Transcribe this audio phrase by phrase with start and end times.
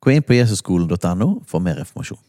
[0.00, 2.20] Gå inn på jesusskolen.no for mer informasjon.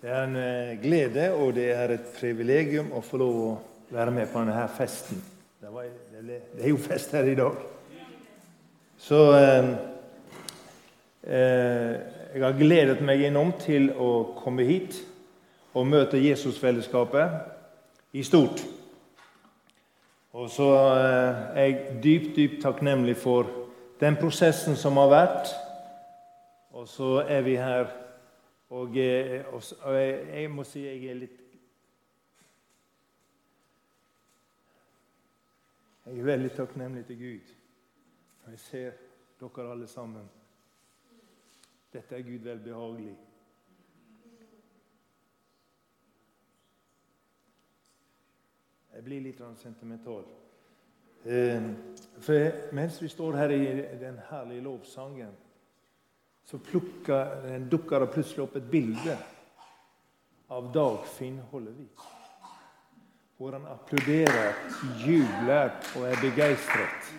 [0.00, 3.50] Det er en eh, glede og det er et privilegium å få lov å
[3.92, 5.18] være med på denne festen.
[5.60, 5.90] Det, var,
[6.24, 7.58] det, er jo fest her i dag.
[8.96, 9.68] Så eh,
[11.28, 11.92] eh,
[12.32, 15.02] jeg har gledet meg enormt til å komme hit
[15.76, 18.64] og møte Jesusfellesskapet i stort.
[20.32, 23.48] Og så eh, er jeg dypt, dypt takknemlig for
[24.00, 25.50] den prosessen som har vært.
[26.70, 27.90] Og så er vi her
[28.70, 29.62] og, eh, og,
[29.94, 31.36] jeg, må si jeg er litt
[36.06, 37.50] Jeg er veldig takknemlig til Gud
[38.40, 38.94] når jeg ser
[39.40, 40.24] dere alle sammen.
[41.92, 43.12] Dette er Gud velbehagelig.
[49.00, 50.26] Jeg blir litt sentimental.
[51.24, 51.68] Eh,
[52.20, 53.62] for mens vi står her i
[53.96, 55.30] den herlige lovsangen
[56.44, 59.16] så dukker det plutselig opp et bilde
[60.52, 62.04] av Dagfinn Hollevik.
[63.40, 64.52] Hvor han applauderer,
[65.00, 67.10] jubler og er begeistret.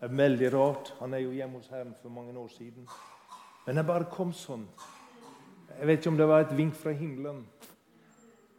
[0.00, 0.94] Det er veldig rart.
[1.04, 2.88] Han er jo hjemme hos Herren for mange år siden.
[3.66, 4.64] Men det bare kom sånn.
[5.76, 7.44] Jeg vet ikke om det var et vink fra himmelen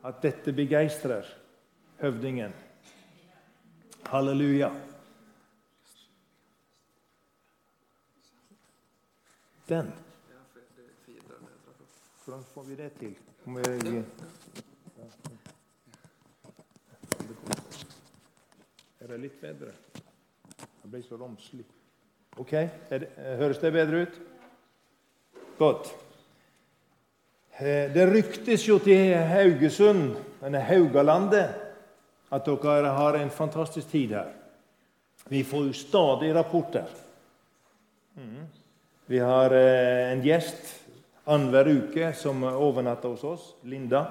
[0.05, 1.40] at dette begeistrer
[2.01, 2.53] høvdingen.
[4.05, 4.69] Halleluja.
[9.69, 9.93] Den.
[12.25, 13.15] Hvordan får vi det til?
[19.01, 19.71] Er det litt bedre?
[20.81, 21.65] Det ble så romslig.
[22.37, 22.51] Ok,
[22.89, 24.21] det, Høres det bedre ut?
[25.57, 25.95] Godt.
[27.59, 31.70] Eh, det ryktes jo til Haugesund, denne Haugalandet,
[32.31, 34.31] at dere har en fantastisk tid her.
[35.27, 36.87] Vi får jo stadig rapporter.
[38.17, 38.45] Mm.
[39.05, 40.75] Vi har eh, en gjest
[41.23, 44.05] annenhver uke som overnatter hos oss, Linda.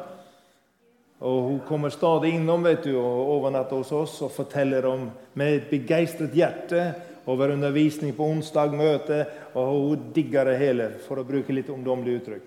[1.20, 5.56] Og Hun kommer stadig innom vet du, og overnatter hos oss og forteller om med
[5.56, 6.94] et begeistret hjerte
[7.28, 12.20] over undervisning på onsdag, møte, og hun digger det hele, for å bruke litt ungdommelig
[12.20, 12.46] uttrykk.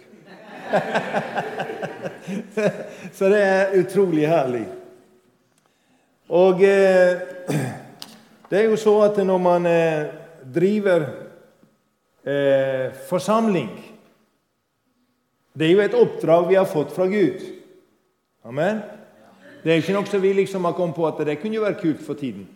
[3.18, 4.66] Så det er utrolig herlig.
[6.30, 7.20] Og eh,
[8.50, 10.06] det er jo så at når man eh,
[10.54, 11.06] driver
[12.24, 13.72] eh, forsamling.
[15.54, 17.44] Det er jo et oppdrag vi har fått fra Gud.
[18.44, 18.82] Amen.
[19.64, 21.80] Det er ikke noe som vi liksom har kommet på at det kunne jo være
[21.80, 22.48] kult for tiden.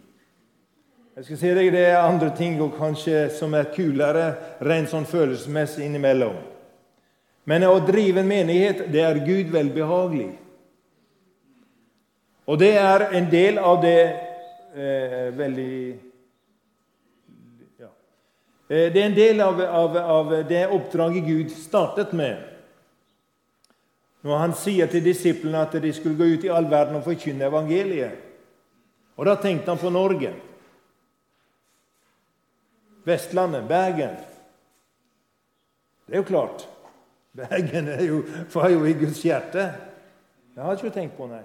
[1.17, 5.07] Jeg skal si deg, Det er andre ting og kanskje som er kulere rent sånn
[5.07, 6.35] følelsesmessig innimellom.
[7.47, 10.35] Men å drive en menighet, det er Gud velbehagelig.
[12.47, 14.02] Og det er en del av det
[14.75, 15.74] eh, veldig
[17.81, 17.90] ja.
[18.69, 22.40] det er en del av, av, av, det oppdraget Gud startet med.
[24.24, 27.47] Når han sier til disiplene at de skulle gå ut i all verden og forkynne
[27.52, 28.24] evangeliet.
[29.18, 30.31] Og Da tenkte han på Norge.
[33.07, 34.16] Vestlandet, Bergen.
[36.07, 36.68] Det er jo klart.
[37.36, 39.68] Bergen er jo, var jo i Guds hjerte.
[40.56, 41.44] Det har jeg ikke tenkt på, nei.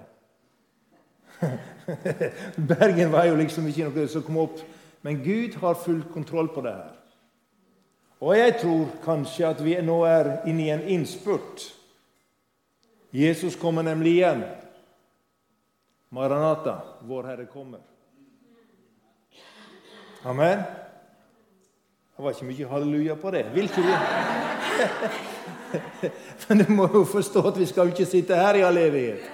[2.73, 4.59] Bergen var jo liksom ikke noe som kom opp.
[5.03, 6.91] Men Gud har full kontroll på det her.
[8.23, 11.65] Og jeg tror kanskje at vi nå er inne i en innspurt.
[13.11, 14.45] Jesus kommer nemlig igjen.
[16.13, 17.83] Maranata, vår Herre kommer.
[20.23, 20.63] Amen.
[22.15, 23.43] Det var ikke mye halleluja på det.
[23.53, 23.93] Vil ikke du?
[26.47, 29.25] Men du må jo forstå at vi skal ikke sitte her i all evighet.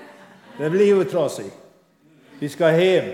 [0.57, 1.51] Det blir jo trasig.
[2.39, 3.09] Vi skal hjem.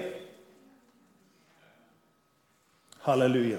[3.01, 3.57] Halleluja.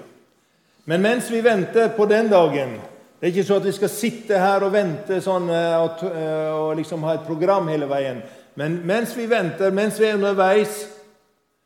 [0.83, 2.79] Men mens vi venter på den dagen
[3.19, 6.49] Det er ikke så at vi skal sitte her og vente sånn, eh, og, eh,
[6.53, 8.19] og liksom ha et program hele veien.
[8.53, 10.85] Men mens vi venter, mens vi er underveis,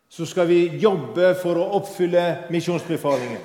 [0.07, 3.43] så skal vi jobbe for å oppfylle misjonsbefalingen.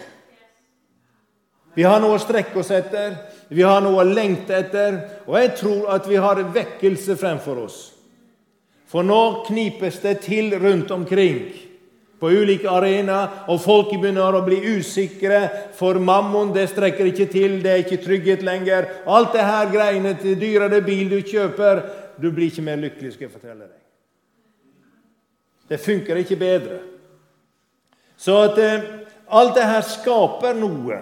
[1.75, 3.17] Vi har noe å strekke oss etter,
[3.49, 7.65] vi har noe å lengte etter, og jeg tror at vi har en vekkelse fremfor
[7.67, 7.96] oss.
[8.87, 11.67] For nå knipes det til rundt omkring.
[12.21, 17.59] på ulike arenaer, og folk begynner å bli usikre, for mammon det strekker ikke til,
[17.61, 18.87] det er ikke trygghet lenger.
[19.05, 21.83] Alt det her greiene til dyrere bil du kjøper
[22.17, 23.83] Du blir ikke mer lykkelig, skal jeg fortelle deg.
[25.69, 26.79] Det funker ikke bedre.
[28.17, 28.87] Så at eh,
[29.29, 30.97] alt det her skaper noe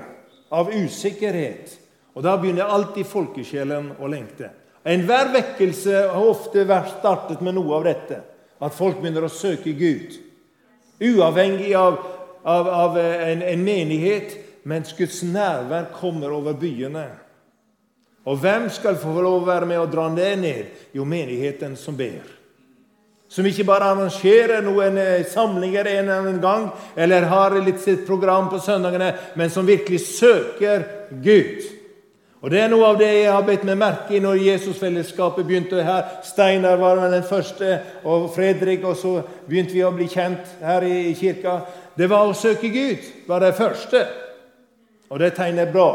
[0.51, 1.77] av usikkerhet.
[2.19, 4.51] Og da begynner alltid folkesjelen å lengte.
[4.85, 8.21] Enhver vekkelse har ofte vært startet med noe av dette.
[8.61, 10.19] At folk begynner å søke Gud.
[11.01, 11.99] Uavhengig av,
[12.45, 14.37] av, av en, en, menighet,
[14.69, 17.09] mens Guds nærvær kommer over byene.
[18.29, 20.81] Og hvem skal få lov å være med og dra det ned?
[20.97, 22.25] Jo, menigheten som ber.
[23.29, 28.05] Som ikke bare arrangerer noen eh, samlinger en eller annen gang, eller har litt sitt
[28.07, 30.85] program på søndagene, men som virkelig søker
[31.25, 31.65] Gud.
[32.45, 35.81] Og Det er noe av det jeg har bedt meg merke i når Jesusfellesskapet begynte
[35.81, 36.19] her.
[36.29, 39.13] Steinar var den første, og Fredrik, og så
[39.47, 41.55] begynte vi å bli kjent her i kirka.
[41.97, 44.03] Det var å søke Gud, var det første.
[45.09, 45.87] Og det tegner bra.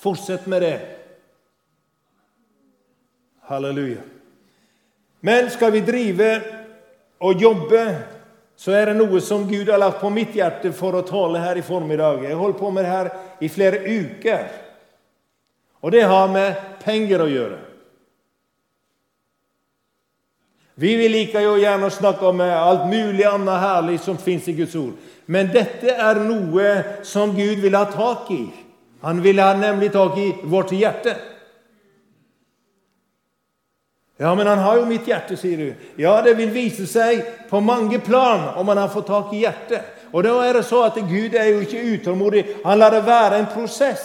[0.00, 0.78] Fortsett med det.
[3.50, 4.06] Halleluja.
[5.20, 6.30] Men skal vi drive
[7.20, 7.82] og jobbe,
[8.56, 11.60] så er det noe som Gud har lagt på mitt hjerte for å tale her
[11.60, 12.24] i formiddag.
[12.24, 13.12] Jeg har holdt på med det her
[13.44, 14.64] i flere uker.
[15.88, 17.58] Og det har med penger å gjøre.
[20.76, 24.74] Vi liker jo gjerne å snakke om alt mulig annet herlig som fins i Guds
[24.76, 24.98] ord.
[25.32, 26.74] Men dette er noe
[27.08, 28.42] som Gud vil ha tak i.
[29.00, 31.14] Han vil ha nemlig tak i vårt hjerte.
[34.20, 35.86] Ja, men han har jo mitt hjerte, sier du.
[36.04, 40.04] Ja, det vil vise seg på mange plan om han har fått tak i hjertet.
[40.12, 42.44] Og da er det så at Gud er jo ikke utålmodig.
[42.68, 44.04] Han lar det være en prosess.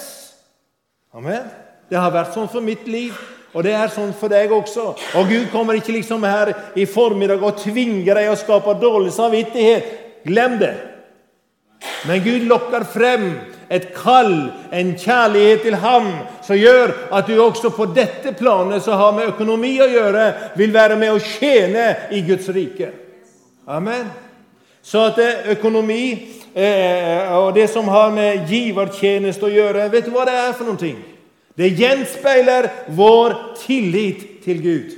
[1.11, 1.51] Amen.
[1.93, 3.13] Det har vært sånn for mitt liv,
[3.53, 4.87] og det er sånn for deg også.
[5.19, 9.91] Og Gud kommer ikke liksom her i formiddag og tvinger deg å skaper dårlig samvittighet.
[10.25, 10.71] Glem det.
[12.09, 13.27] Men Gud lokker frem
[13.69, 14.33] et kall,
[14.73, 16.09] en kjærlighet til ham,
[16.41, 20.73] som gjør at du også på dette planet som har med økonomi å gjøre, vil
[20.73, 22.89] være med å tjene i Guds rike.
[23.69, 24.09] Amen.
[24.81, 25.21] Så at
[25.53, 26.03] økonomi
[26.57, 30.67] eh, og det som har med givertjeneste å gjøre Vet du hva det er for
[30.67, 30.97] noen ting?
[31.55, 33.35] Det gjenspeiler vår
[33.65, 34.91] tillit til Gud.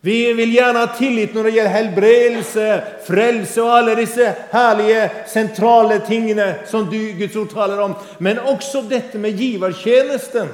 [0.00, 2.68] Vi vil gjerne ha tillit når det gjelder helbredelse,
[3.04, 7.96] frelse og alle disse herlige, sentrale tingene som du, Guds ord taler om.
[8.18, 10.48] Men også dette med givertjenesten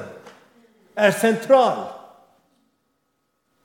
[0.97, 1.85] er sentral.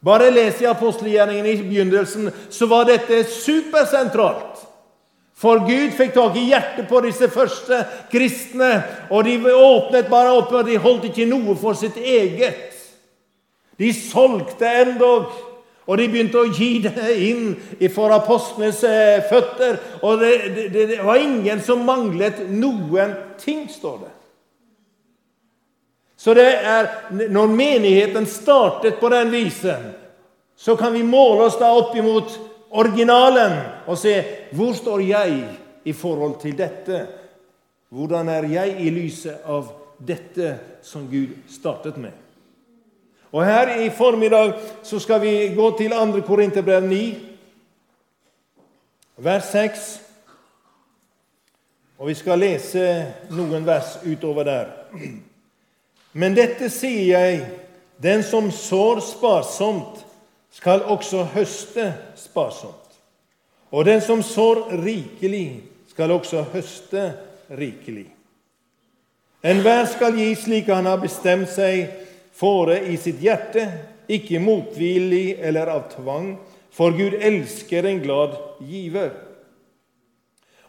[0.03, 4.52] Bare les i apostelgjerningen i begynnelsen, så var dette supersentralt.
[5.43, 7.81] For Gud fikk tak i hjertet på disse første
[8.12, 8.77] kristne,
[9.11, 12.71] og de åpnet bare opp, og de holdt ikke noe for sitt eget.
[13.81, 15.33] De solgte endog,
[15.83, 17.56] og de begynte å gi det inn
[17.91, 19.81] for apostlenes eh, føtter.
[20.06, 20.31] Og det,
[20.71, 24.12] det, det var ingen som manglet noen ting, står det.
[26.23, 29.91] Så det er, når menigheten startet på den visen,
[30.55, 32.39] så kan vi måle oss da opp imot
[32.73, 34.15] originalen og se
[34.53, 35.45] hvor står jeg
[35.85, 37.07] i forhold til dette.
[37.89, 39.69] Hvordan er jeg i lyset av
[40.01, 42.13] dette som Gud startet med?
[43.33, 46.20] Og Her i formiddag så skal vi gå til 2.
[46.27, 47.03] Korinterbrev 9,
[49.17, 50.01] vers 6.
[51.99, 52.85] Og vi skal lese
[53.31, 54.70] noen vers utover der.
[56.13, 57.44] Men dette sier jeg,
[58.03, 60.03] den som sår sparsomt,
[60.53, 62.79] skal også høste sparsomt.
[63.73, 67.13] Og den som sår rikelig, skal også høste
[67.53, 68.06] rikelig.
[69.44, 71.89] Enhver skal gi slik han har bestemt seg
[72.37, 73.67] fore i sitt hjerte,
[74.13, 76.35] ikke motvillig eller av tvang,
[76.73, 79.13] for Gud elsker en glad giver.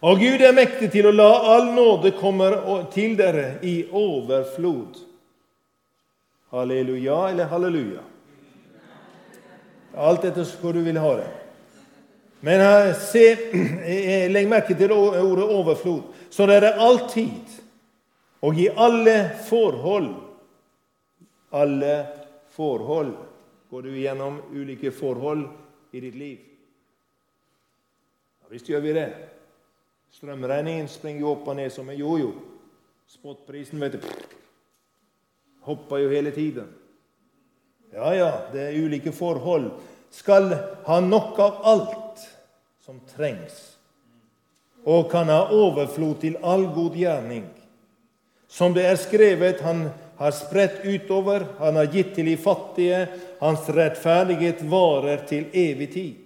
[0.04, 2.50] Og Gud er mektig til å la all nåde komme
[2.92, 4.98] til dere i overflod.
[6.52, 8.04] Halleluja eller halleluja?
[9.94, 11.30] Alt etter hvor du vil ha det.
[12.44, 13.28] Men uh, se,
[14.34, 16.02] legg merke til ordet overflod.
[16.34, 17.60] Så det er alltid
[18.44, 20.16] og i alle forhold
[21.54, 22.08] Alle
[22.50, 23.14] forhold.
[23.70, 25.46] Går du gjennom ulike forhold
[25.94, 26.40] i ditt liv?
[28.42, 29.06] Ja, visst gjør vi det.
[30.14, 32.32] Strømregningen springer jo opp og ned som en jojo.
[33.06, 34.08] Spotprisen vet du,
[35.62, 36.74] hopper jo hele tiden.
[37.94, 39.70] Ja, ja, det er ulike forhold.
[40.10, 42.24] Skal ha nok av alt
[42.86, 43.60] som trengs,
[44.86, 47.46] og kan ha overflod til all god gjerning.
[48.50, 53.06] Som det er skrevet, han har spredt utover, han har gitt til de fattige.
[53.40, 56.20] Hans rettferdighet varer til evig tid.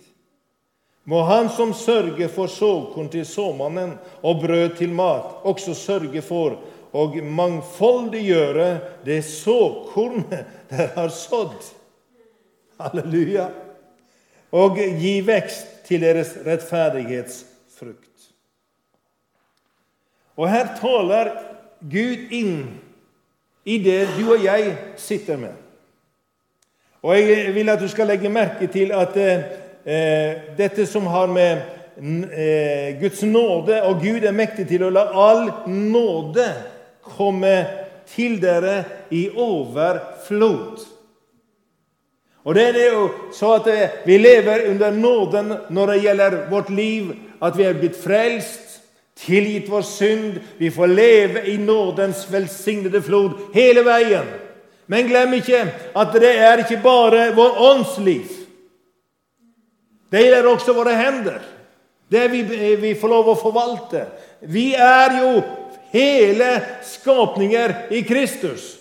[1.08, 6.58] Må Han som sørger for såkorn til såmannen og brød til mat, også sørge for
[6.96, 8.70] og mangfoldiggjøre
[9.06, 11.60] det såkornet dere har sådd.
[12.80, 13.50] Halleluja.
[14.56, 18.04] Og gi vekst til deres rettferdighetsfrukt.
[20.38, 21.32] Og her taler
[21.82, 22.60] Gud inn
[23.68, 25.56] i det du og jeg sitter med.
[27.04, 31.62] Og jeg vil at du skal legge merke til at eh, dette som har med
[32.32, 36.48] eh, Guds nåde Og Gud er mektig til å la all nåde
[37.16, 37.56] komme
[38.08, 40.86] til dere i overflod.
[42.48, 46.70] Og det er jo så at eh, vi lever under nåden når det gjelder vårt
[46.70, 47.12] liv,
[47.44, 48.78] at vi er blitt frelst,
[49.20, 50.38] tilgitt vår synd.
[50.58, 54.30] Vi får leve i nådens velsignede flod hele veien.
[54.88, 58.32] Men glem ikke at det er ikke bare vår åndsliv.
[60.08, 61.42] Det gjelder også våre hender.
[62.08, 62.42] Det vi,
[62.80, 64.06] vi får lov å forvalte.
[64.48, 65.32] Vi er jo
[65.92, 68.76] hele skapninger i Kristus.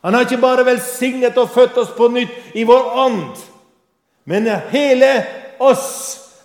[0.00, 3.40] Han har ikke bare velsignet og født oss på nytt i vår ånd,
[4.28, 5.12] men hele
[5.58, 5.88] oss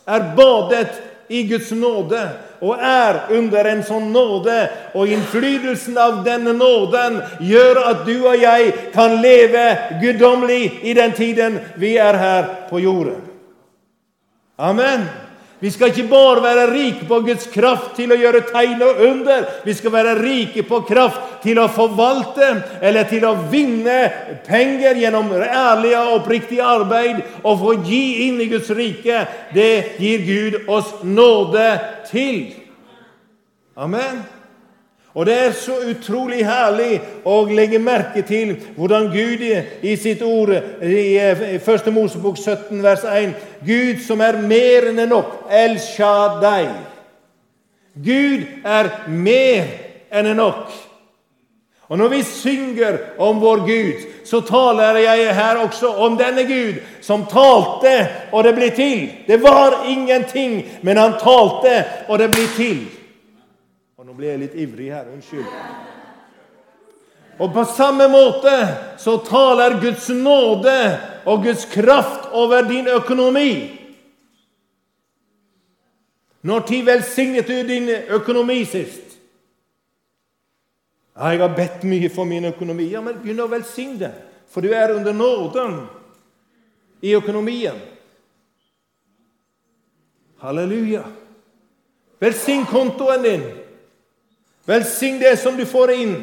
[0.09, 0.95] er badet
[1.27, 2.23] i Guds nåde
[2.63, 4.55] og er under en sånn nåde.
[4.95, 9.65] Og innflytelsen av denne nåden gjør at du og jeg kan leve
[10.01, 13.19] guddommelig i den tiden vi er her på jorden.
[14.57, 15.07] Amen.
[15.63, 19.45] Vi skal ikke bare være rike på Guds kraft til å gjøre tegn og under.
[19.63, 22.49] Vi skal være rike på kraft til å forvalte
[22.83, 23.95] eller til å vinne
[24.43, 29.23] penger gjennom ærlig og oppriktig arbeid og få gi inn i Guds rike.
[29.55, 29.71] Det
[30.03, 31.69] gir Gud oss nåde
[32.11, 32.49] til.
[33.79, 34.19] Amen.
[35.13, 36.95] Og Det er så utrolig herlig
[37.29, 39.43] å legge merke til hvordan Gud
[39.85, 41.19] i sitt ord i
[41.59, 41.91] 1.
[41.93, 45.43] Mosebok 17, vers 1 Gud som er mer enn nok.
[45.53, 46.65] El Shaddai.
[47.93, 49.69] Gud er mer
[50.09, 50.73] enn nok.
[51.93, 56.79] Og Når vi synger om vår Gud, så taler jeg her også om denne Gud
[57.01, 59.11] som talte, og det ble til.
[59.27, 62.79] Det var ingenting, men han talte, og det ble til.
[64.03, 65.05] Og Nå ble jeg litt ivrig her.
[65.13, 65.45] Unnskyld.
[67.39, 68.51] Og på samme måte
[68.99, 70.75] så taler Guds nåde
[71.23, 73.79] og Guds kraft over din økonomi.
[76.43, 79.15] Når tid velsignet du din økonomi sist?
[81.15, 84.11] Ja, 'Jeg har bedt mye for min økonomi.' Ja, men begynn å velsigne den,
[84.49, 85.87] for du er under nåden
[87.01, 87.79] i økonomien.
[90.37, 91.03] Halleluja.
[92.19, 93.62] Velsign kontoen din.
[94.65, 96.15] Velsign det som du får inn.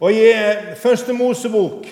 [0.00, 1.86] Og I eh, Første Mosebok,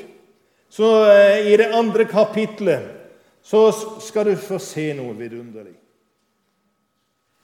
[0.69, 2.95] så eh, i det andre kapitlet,
[3.43, 3.69] så
[4.00, 5.76] skal du få se noe vidunderlig.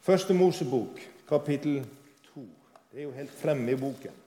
[0.05, 1.79] Første Mosebok, kapittel
[2.33, 2.43] 2.
[2.93, 4.21] Det er jo helt fremme i boken.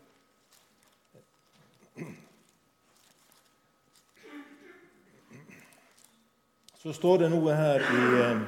[6.77, 8.41] Så står det noe her i, eh,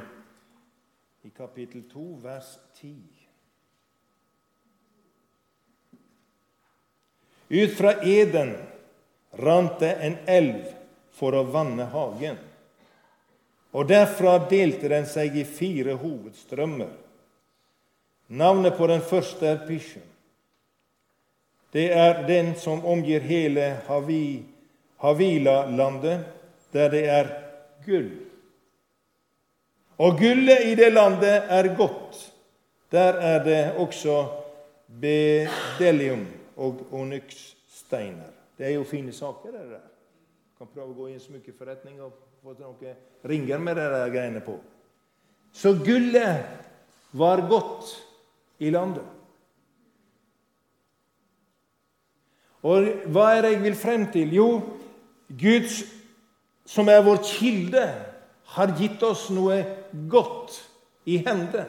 [1.27, 3.09] i kapittel 2, vers 10.
[7.50, 8.58] Ut fra Eden
[9.32, 10.70] rant det en elv
[11.18, 12.38] for å vanne hagen.
[13.74, 16.94] Og derfra delte den seg i fire hovedstrømmer.
[18.29, 20.06] Navnet på den første er Pishon.
[21.74, 24.41] Det er den som omgir hele Havi,
[25.01, 26.25] Havila-landet,
[26.74, 27.29] der det er
[27.86, 28.10] gull.
[30.01, 32.18] Og gullet i det landet er godt.
[32.94, 34.24] Der er det også
[35.01, 36.25] bedelium
[36.60, 38.34] og onyxsteiner.
[38.58, 39.86] Det er jo fine saker, det der.
[40.60, 42.98] Kan prøve å gå i en smykkeforretning og få noen
[43.28, 44.58] ringer med de greiene på.
[45.56, 46.44] Så gullet
[47.16, 47.94] var godt
[48.60, 49.08] i landet.
[52.68, 54.36] Og hva er det jeg vil frem til?
[54.36, 54.50] Jo,
[55.39, 55.80] Guds,
[56.68, 57.86] som er vår kilde,
[58.56, 59.62] har gitt oss noe
[60.12, 60.58] godt
[61.08, 61.63] i hende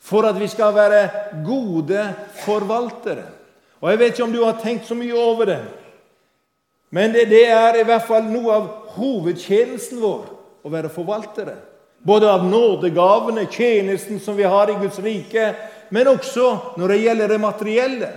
[0.00, 1.02] for at vi skal være
[1.44, 2.02] gode
[2.42, 3.26] forvaltere.
[3.80, 5.62] Og Jeg vet ikke om du har tenkt så mye over det,
[6.90, 8.64] men det, det er i hvert fall noe av
[8.96, 10.24] hovedtjenesten vår
[10.66, 11.54] å være forvaltere.
[12.02, 15.52] Både av nådegavene, tjenesten som vi har i Guds rike,
[15.90, 18.10] men også når det gjelder det materielle.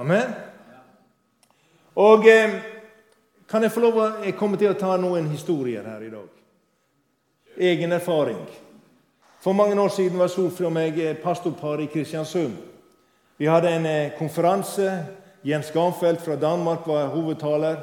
[0.00, 0.32] Amen.
[2.00, 2.56] Og eh,
[3.50, 6.28] kan jeg få lov å Jeg kommer til å ta noen historier her i dag.
[7.60, 8.40] Egen erfaring.
[9.40, 12.56] For mange år siden var Solfrid og meg pastorpar i Kristiansund.
[13.40, 15.04] Vi hadde en eh, konferanse.
[15.42, 17.78] Jens Garnfeldt fra Danmark var hovedtaler.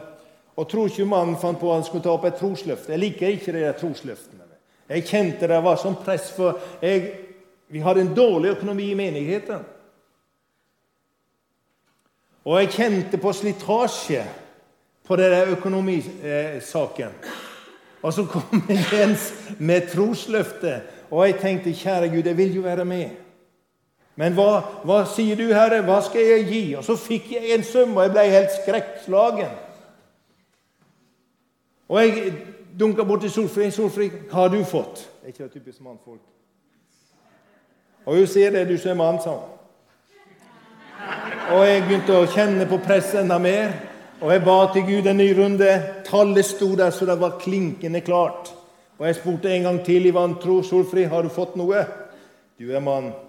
[0.55, 2.93] Og tror ikke mannen fant på at han skulle ta opp et trosløfte.
[2.93, 4.45] Jeg liker ikke de trosløftene.
[4.87, 7.09] Jeg kjente det var sånn press, for jeg,
[7.73, 9.65] vi hadde en dårlig økonomi i menigheten.
[12.45, 14.23] Og jeg kjente på slitasje
[15.09, 17.17] på den økonomisaken.
[18.05, 18.61] Og så kom
[18.93, 23.26] Jens med trosløftet, og jeg tenkte kjære Gud, jeg vil jo være med.
[24.17, 25.83] Men hva, hva sier du, Herre?
[25.85, 26.61] Hva skal jeg gi?
[26.79, 29.51] Og så fikk jeg en sum, og jeg ble helt skrekkslagen.
[31.87, 32.31] Og jeg
[32.79, 33.71] dunka borti Solfrid.
[33.71, 36.21] 'Solfrid, hva har du fått?' Det er ikke det typisk mannfolk.
[38.05, 39.53] Og hun sier det, du som er mann, sa hun.
[41.51, 43.73] Og jeg begynte å kjenne på presset enda mer.
[44.21, 45.69] Og jeg ba til Gud en ny runde.
[46.07, 48.53] Tallet sto der så det var klinkende klart.
[48.97, 50.61] Og jeg spurte en gang til i vantro.
[50.63, 51.85] 'Solfrid, har du fått noe?'
[52.57, 53.26] 'Du er mann.'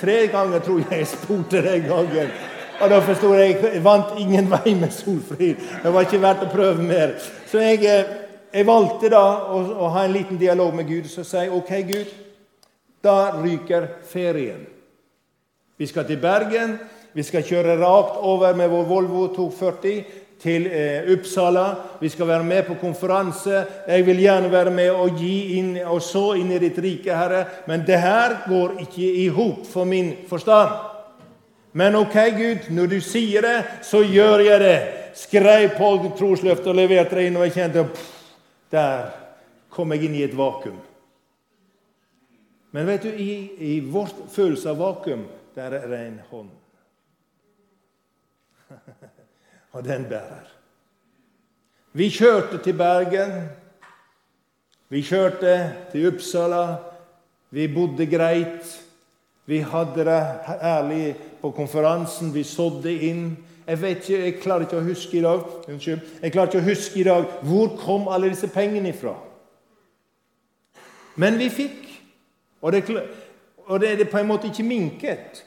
[0.00, 2.30] Tre ganger tror jeg jeg spurte den gangen.
[2.78, 5.58] Og da forsto jeg jeg vant ingen vei med Solfrid.
[5.82, 7.16] Det var ikke verdt å prøve mer.
[7.50, 8.12] Så jeg, eh,
[8.54, 11.10] jeg valgte da å, å, ha en liten dialog med Gud.
[11.10, 12.14] Så sa OK, Gud,
[13.02, 14.62] da ryker ferien.
[15.78, 16.78] Vi skal til Bergen.
[17.14, 21.66] Vi skal kjøre rakt over med vår Volvo 240 til eh, Uppsala.
[22.00, 23.64] Vi skal være med på konferanse.
[23.88, 27.44] Jeg vil gjerne være med og gi inn og så inn i ditt rike, Herre.
[27.66, 30.76] Men det her går ikke i hop for min forstand.
[31.72, 34.78] Men ok, Gud, når du sier det, så gjør jeg det.
[35.18, 38.14] Skrev på trosløftet og leverte det inn, og jeg kjente pff,
[38.70, 39.06] Der
[39.72, 40.76] kom jeg inn i et vakuum.
[42.76, 45.24] Men vet du, i, i vårt følelse av vakuum,
[45.56, 46.50] der er det en hånd.
[49.72, 50.46] Og den bærer.
[51.92, 53.48] Vi kjørte til Bergen.
[54.88, 56.76] Vi kjørte til Uppsala.
[57.50, 58.84] Vi bodde greit.
[59.46, 60.22] Vi hadde det
[60.62, 62.34] ærlig på konferansen.
[62.34, 63.38] Vi sådde inn.
[63.66, 66.00] Jeg vet ikke, jeg klarer ikke å huske i dag Unnskyld.
[66.22, 69.12] Jeg klarer ikke å huske i dag hvor kom alle disse pengene ifra.
[71.16, 71.84] Men vi fikk.
[72.62, 72.84] Og det,
[73.66, 75.44] og det er på en måte ikke minket.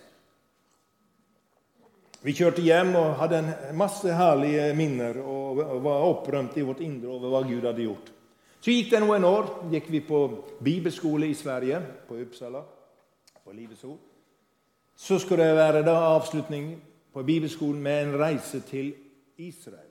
[2.22, 3.40] Vi kjørte hjem og hadde
[3.74, 8.12] masse herlige minner og var opprømt i vårt indre over hva Gud hadde gjort.
[8.62, 9.48] Så gikk det noen år.
[9.72, 10.20] gikk vi på
[10.62, 12.62] bibelskole i Sverige, på Uppsala
[13.44, 13.98] på Livets Ord.
[14.96, 16.76] Så skulle det være da avslutning
[17.14, 18.94] på bibelskolen med en reise til
[19.38, 19.90] Israel.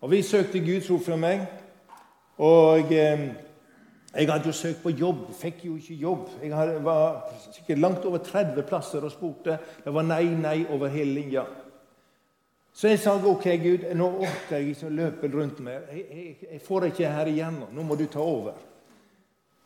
[0.00, 1.46] Og Vi søkte Guds ord fra meg.
[2.38, 3.26] Og eh,
[4.16, 6.28] jeg hadde jo søkt på jobb, fikk jo ikke jobb.
[6.42, 9.58] Jeg var sikkert langt over 30 plasser og spurte.
[9.84, 11.44] Det var nei, nei over hele linja.
[12.76, 15.84] Så jeg sa ok, Gud, nå orker jeg ikke å løpe rundt mer.
[15.92, 17.70] Jeg, jeg, jeg får ikke her igjennom.
[17.72, 18.56] Nå må du ta over.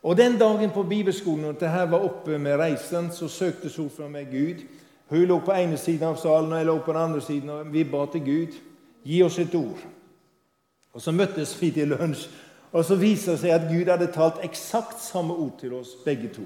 [0.01, 4.31] Og Den dagen på bibelskolen når dette var oppe med reisen, så søkte Sofra meg
[4.31, 4.63] Gud.
[5.11, 7.49] Hun lå på ene siden av salen, og jeg lå på den andre siden.
[7.49, 8.55] og Vi ba til Gud
[9.03, 9.83] gi oss et ord.
[10.93, 12.29] Og Så møttes vi til lunsj,
[12.71, 16.31] og så viser det seg at Gud hadde talt eksakt samme ord til oss begge
[16.31, 16.45] to.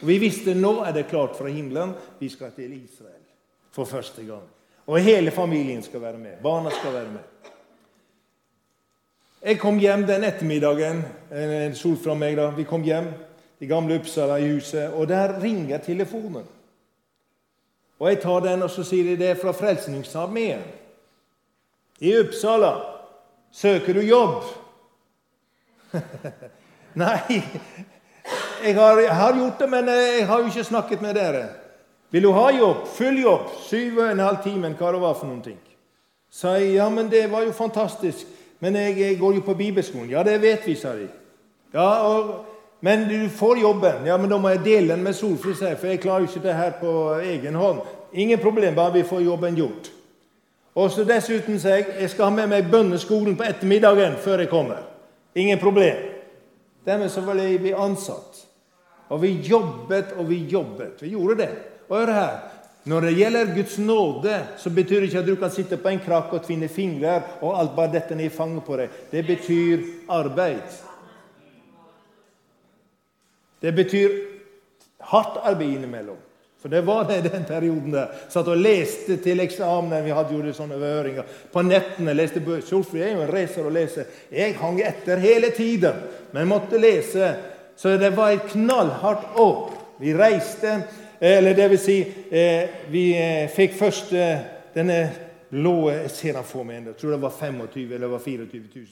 [0.00, 3.22] Og Vi visste nå er det klart fra himmelen vi skal til Israel
[3.72, 4.44] for første gang.
[4.86, 6.36] Og hele familien skal være med.
[6.42, 7.52] Barna skal være med.
[9.42, 11.02] Jeg kom hjem den ettermiddagen.
[11.32, 12.50] En sol fra meg da.
[12.54, 13.08] Vi kom hjem
[13.58, 16.44] til gamle Uppsala i huset, og der ringer telefonen.
[17.98, 20.62] Og Jeg tar den, og så sier de det er fra Frelsningsarmeen.
[22.00, 22.74] I Uppsala.
[23.52, 24.44] Søker du jobb?
[27.04, 27.42] Nei,
[28.64, 31.44] jeg har, jeg har, gjort det, men jeg har jo ikke snakket med dere.
[32.10, 32.86] Vil du ha jobb?
[32.96, 33.50] Full jobb.
[33.66, 35.58] Syv og en halv time, hva det var for noen ting.
[36.30, 38.26] Sa jeg, ja, men det var jo fantastisk.
[38.58, 40.10] Men jeg, jeg, går jo på bibelskolen.
[40.10, 41.08] Ja, det vet vi, sa de.
[41.74, 42.44] Ja, og,
[42.80, 44.06] Men du får jobben.
[44.06, 46.54] Ja, men da må jeg dele den med Solfrid, for jeg klarer jo ikke det
[46.54, 46.90] her på
[47.24, 47.80] egen hånd.
[48.12, 49.90] Ingen problem, bare vi får jobben gjort.
[50.76, 54.52] Og så Dessuten sa jeg jeg skal ha med meg bønneskolen på ettermiddagen før jeg
[54.52, 54.84] kommer.
[55.36, 55.96] Ingen problem.
[56.86, 58.38] Dermed så ble vi ansatt.
[59.12, 61.02] Og vi jobbet og vi jobbet.
[61.02, 61.50] Vi gjorde det.
[61.90, 62.36] Og hør her.
[62.86, 66.00] Når det gjelder Guds nåde, så betyr det ikke at du kan sitte på en
[66.00, 68.94] krakk og tvinne fingre og alt bare dette ned i fanget på deg.
[69.10, 70.78] Det betyr arbeid.
[73.60, 74.14] Det betyr
[75.12, 76.22] hardt arbeid innimellom.
[76.58, 78.12] For det var det i den perioden der.
[78.32, 80.04] Satt og leste til eksamen.
[80.04, 81.26] Vi hadde gjort sånne høringer.
[81.52, 82.64] På nettene leste bøker.
[82.66, 84.06] Solfrid er jo en racer å lese.
[84.32, 86.00] Jeg hang etter hele tiden,
[86.32, 87.34] men måtte lese.
[87.76, 89.60] Så det var et knallhardt år.
[90.00, 90.80] Vi reiste.
[91.20, 94.42] Eller det vil si, eh, vi eh, fikk først eh,
[94.74, 94.98] denne
[95.50, 96.76] blå Jeg ser den for meg.
[96.76, 96.92] ennå.
[96.92, 98.86] tror det var 25 eller det var 24 000.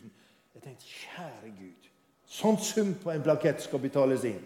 [0.55, 1.89] Jeg tenkte kjære Gud,
[2.27, 4.41] sånn sum på en plakett skal betales inn.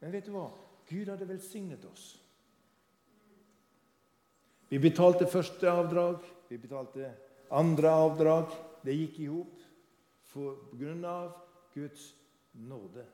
[0.00, 0.48] Men vet du hva?
[0.88, 2.21] Gud hadde velsignet oss.
[4.72, 7.10] Vi betalte første avdrag, vi betalte
[7.52, 8.52] andre avdrag.
[8.80, 9.58] Det gikk i hop
[11.04, 11.34] av
[11.74, 12.14] Guds
[12.52, 13.04] nåde.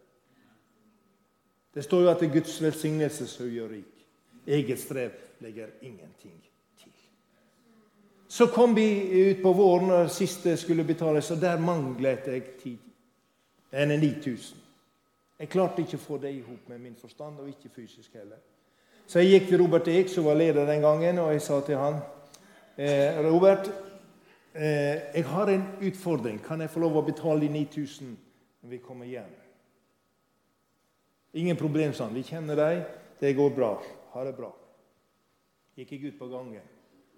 [1.75, 4.05] Det står jo at det er Guds velsignelse som gjør rik.
[4.47, 6.38] Eget strev legger ingenting
[6.79, 6.92] til.
[8.29, 8.87] Så kom vi
[9.31, 12.79] ut på våren og siste skulle betales, og der manglet jeg tid.
[13.73, 14.62] Enn 9000.
[15.38, 18.38] Jeg klarte ikke å få det i hop med min forstand, og ikke fysisk heller.
[19.09, 21.79] Så jeg gikk til Robert Eek, som var leder den gangen, og jeg sa til
[21.81, 21.94] han
[22.77, 23.71] eh, Robert,
[24.53, 26.42] eh, jeg har en utfordring.
[26.44, 28.11] Kan jeg få lov å betale de 9000
[28.61, 29.31] når vi kommer hjem?
[31.40, 32.18] Ingen problem, sa han.
[32.18, 32.83] Vi kjenner deg.
[33.21, 33.71] Det går bra.
[34.12, 34.51] Ha det bra.
[35.79, 36.68] Gikk jeg ut på gangen,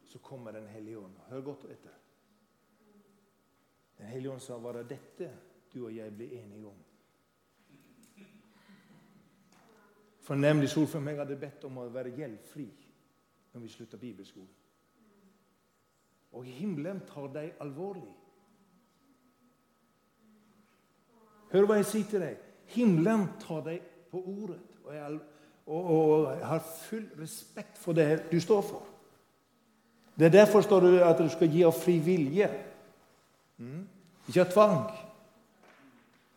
[0.06, 1.18] så kommer Den hellige ånd.
[1.30, 1.96] Hør godt etter.
[3.98, 5.30] Den hellige ånd sa, 'Var det dette
[5.74, 6.89] du og jeg ble enige om?'
[10.20, 12.68] For nemlig Solfrid meg hadde bedt om å være gjeldfri
[13.52, 14.56] når vi slutta bibelskolen.
[16.32, 18.12] Og himmelen tar deg alvorlig.
[21.50, 22.44] Hør hva jeg sier til deg.
[22.70, 24.60] Himmelen tar deg på ordet.
[24.84, 25.18] Og jeg,
[25.66, 28.86] og, og jeg har full respekt for det du står for.
[30.14, 32.46] Det er Derfor står det at du skal gi av fri vilje.
[33.58, 33.82] Mm?
[34.28, 34.78] Ikke av tvang.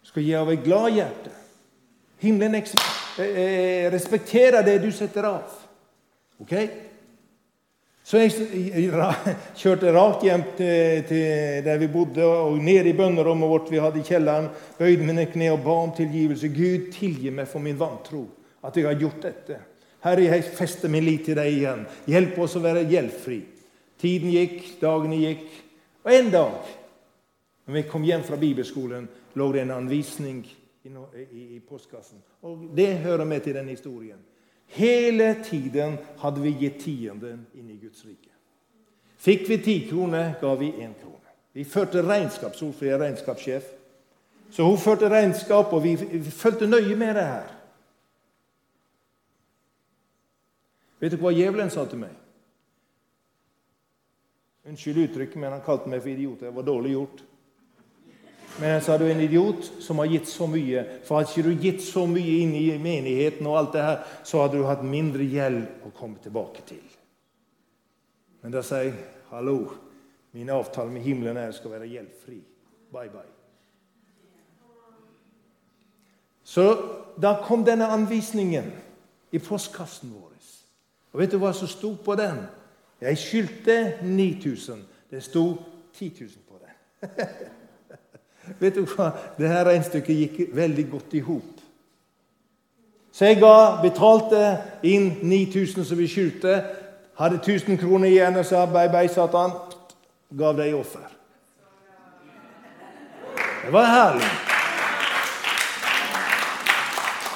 [0.01, 1.33] Du skal gi av et glad hjerte.
[2.23, 2.55] Himmelen
[3.19, 5.53] eh, respekterer det du setter av.
[6.41, 6.53] Ok?
[8.03, 8.89] Så jeg
[9.61, 14.01] kjørte rakt hjem til, til der vi bodde, og ned i bønnerommet vårt vi hadde
[14.01, 14.49] i kjelleren.
[14.79, 16.51] Bøyde mine kne og ba om tilgivelse.
[16.51, 18.25] Gud, tilgi meg for min vantro,
[18.63, 19.59] at jeg har gjort dette.
[20.03, 21.85] Herre, jeg fester min lit til deg igjen.
[22.11, 23.39] Hjelp oss å være gjeldfri.
[24.03, 25.45] Tiden gikk, dagene gikk.
[26.03, 26.73] Og en dag,
[27.63, 29.07] når vi kom hjem fra bibelskolen,
[29.39, 30.41] lå det en anvisning
[30.83, 32.21] i, postkassen.
[32.41, 34.19] Og det hører med til den historien.
[34.65, 38.31] Hele tiden hadde vi gitt tienden inn i Guds rike.
[39.23, 41.31] Fikk vi ti kroner, ga vi én krone.
[41.53, 42.55] Vi førte regnskap.
[42.55, 43.69] Solfrid er regnskapssjef.
[44.51, 47.53] Så hun førte regnskap, og vi, vi fulgte nøye med det her.
[50.99, 52.13] Vet du hva djevelen sa til meg?
[54.63, 56.43] Unnskyld uttrykket, men han kalte meg for idiot.
[56.45, 57.23] Det var dårlig gjort.
[58.59, 60.83] Men så er du en idiot som har gitt så mye.
[61.05, 64.43] For hadde ikke du gitt så mye inn i menigheten, og alt det her, så
[64.43, 66.83] hadde du hatt mindre gjeld å komme tilbake til.
[68.43, 69.57] Men da sier jeg hallo,
[70.37, 72.41] min avtale med himmelen er skal være gjeldfri.
[72.93, 73.31] Bye, bye.
[76.43, 76.67] Så
[77.21, 78.69] da kom denne anvisningen
[79.33, 80.33] i postkassen vår.
[81.13, 82.39] Og vet du hva som sto på den?
[83.01, 84.81] Jeg skyldte 9000.
[85.11, 85.43] Det sto
[85.93, 87.53] 10 000 på den.
[88.59, 89.11] Vet du hva?
[89.37, 91.63] Det her regnestykket gikk veldig godt i hop.
[93.13, 94.39] Så jeg ga, betalte
[94.89, 96.55] inn 9000 som vi skjulte.
[97.19, 99.53] Hadde 1000 kroner igjen og sa bye, bye, Satan.
[100.33, 101.05] Gav deg offer.
[103.63, 104.31] Det var herlig.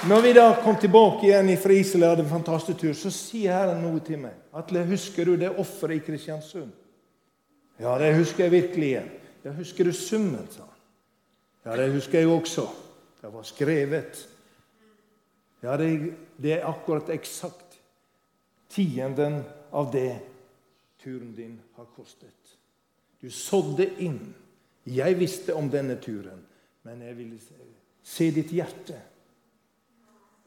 [0.07, 3.53] Når vi da kom tilbake igjen fra Israel og hadde en fantastisk tur, så sier
[3.53, 4.33] Herren noe til meg.
[4.55, 6.73] Atle, husker du det offeret i Kristiansund?
[7.81, 9.09] Ja, det husker jeg virkelig igjen.
[9.45, 10.76] Ja, husker du summen, sa han.
[11.67, 12.63] Ja, det husker jeg også.
[13.21, 14.19] Det var skrevet.
[15.63, 17.75] Ja, det, det er akkurat eksakt
[18.71, 19.41] tienden
[19.75, 20.13] av det
[21.03, 22.53] turen din har kostet.
[23.19, 24.21] Du sådde inn.
[24.87, 26.39] Jeg visste om denne turen,
[26.87, 27.39] men jeg ville
[28.03, 29.01] se ditt hjerte.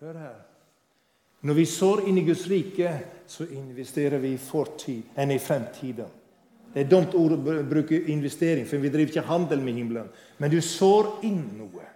[0.00, 0.38] Hør her.
[1.44, 2.94] Når vi sår inn i Guds rike,
[3.28, 6.08] så investerer vi i fortid enn i fremtiden.
[6.70, 10.10] Det er dumt ord å bruke investering, for vi driver ikke handel med himmelen.
[10.38, 11.86] Men du sår inn noe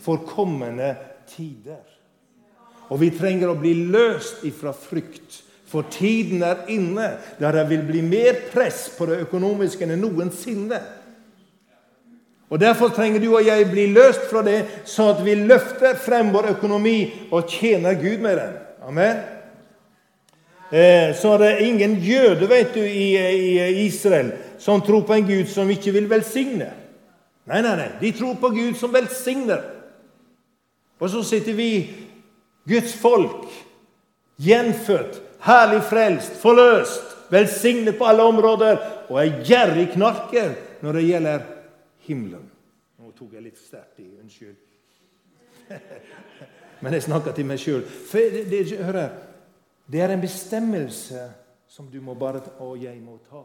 [0.00, 0.94] for kommende
[1.28, 1.84] tider.
[2.88, 5.42] Og vi trenger å bli løst ifra frykt.
[5.68, 10.80] For tiden er inne der det vil bli mer press på det økonomiske enn noensinne.
[12.48, 16.32] Og Derfor trenger du og jeg bli løst fra det, sånn at vi løfter frem
[16.32, 18.54] vår økonomi og tjener Gud med den.
[18.88, 19.20] Amen.
[20.72, 25.46] Eh, så er det ingen jøde vet du, i, Israel som tror på en Gud
[25.48, 26.68] som ikke vil velsigne.
[27.48, 27.88] Nei, nei, nei.
[28.00, 29.62] De tror på Gud som velsigner.
[30.98, 31.70] Og så sitter vi,
[32.68, 33.46] Guds folk,
[34.36, 40.52] gjenfødt, herlig frelst, forløst, velsignet på alle områder, og er gjerrig knarker
[40.82, 41.46] når det gjelder
[42.08, 42.44] himmelen.
[42.98, 44.10] Nå tok jeg litt sterkt i.
[44.20, 44.58] Unnskyld.
[46.82, 47.86] Men jeg snakker til meg sjøl.
[48.12, 49.16] Hør her.
[49.88, 51.22] Det er en bestemmelse
[51.68, 53.42] som du må bare, og jeg må ta.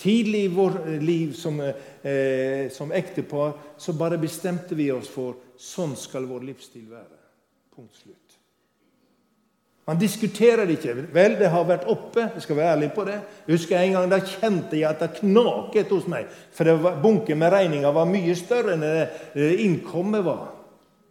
[0.00, 5.96] Tidlig i vårt liv som, eh, som ektepar så bare bestemte vi oss for sånn
[5.96, 7.18] skal vår livsstil være.
[7.74, 8.38] Punkt slutt.
[9.90, 10.94] Man diskuterer det ikke.
[11.12, 12.28] Vel, det har vært oppe.
[12.36, 13.16] Jeg skal være ærlig på det.
[13.46, 16.28] Jeg husker En gang da kjente jeg at det knaket hos meg.
[16.54, 20.52] For var, bunken med regninger var mye større enn det, det innkommet var.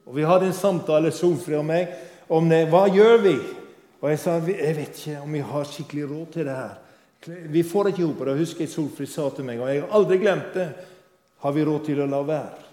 [0.07, 1.91] Og Vi hadde en samtale, Solfrid og meg,
[2.29, 2.65] om det.
[2.69, 3.33] Hva gjør vi?
[3.99, 6.77] Og jeg sa jeg vet ikke om vi har skikkelig råd til det her.
[7.51, 8.37] Vi får ikke ihop det.
[8.39, 10.69] Husker jeg Solfrid sa til meg, og jeg har aldri glemt det.
[11.43, 12.67] Har vi råd til å la være?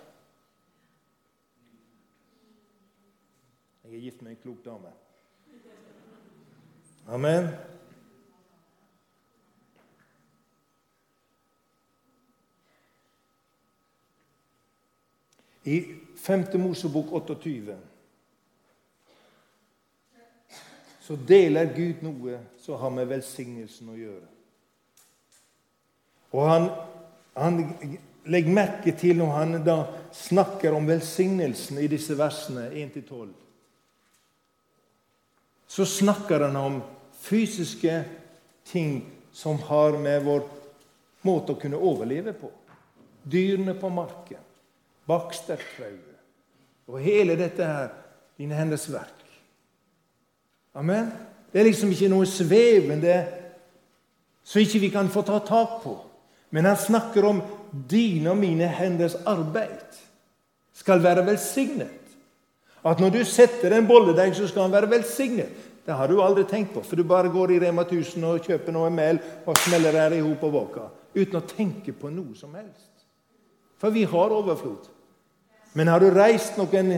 [3.86, 4.92] Jeg er gift med en klok dame.
[7.06, 7.50] Amen.
[15.66, 15.82] I
[16.22, 16.46] 5.
[16.62, 17.95] Mosebok 28
[21.06, 24.26] så deler Gud noe som har med velsignelsen å gjøre.
[26.34, 26.68] Og han,
[27.38, 27.60] han
[28.26, 29.76] Legg merke til når han da
[30.14, 33.28] snakker om velsignelsen i disse versene 1-12.
[35.70, 36.80] Så snakker han om
[37.22, 38.00] fysiske
[38.66, 38.98] ting
[39.30, 40.42] som har med vår
[41.26, 42.50] måte å kunne overleve på.
[43.22, 44.42] Dyrene på marken,
[45.06, 46.14] bakstertrauet
[46.86, 47.94] og hele dette her
[48.38, 49.25] dine hennes verk.
[50.76, 51.08] Amen.
[51.52, 53.16] Det er liksom ikke noe svevende
[54.46, 55.94] som ikke vi kan få ta tak på.
[56.52, 57.40] Men han snakker om
[57.90, 59.96] dine og mine henders arbeid
[60.76, 62.02] skal være velsignet.
[62.86, 65.64] At når du setter en bolledeig, så skal han være velsignet.
[65.86, 68.74] Det har du aldri tenkt på, for du bare går i Rema 1000 og kjøper
[68.74, 72.54] noe mel og smeller det i hop og våker uten å tenke på noe som
[72.58, 73.06] helst.
[73.80, 74.90] For vi har overflod.
[75.78, 76.90] Men har du reist noen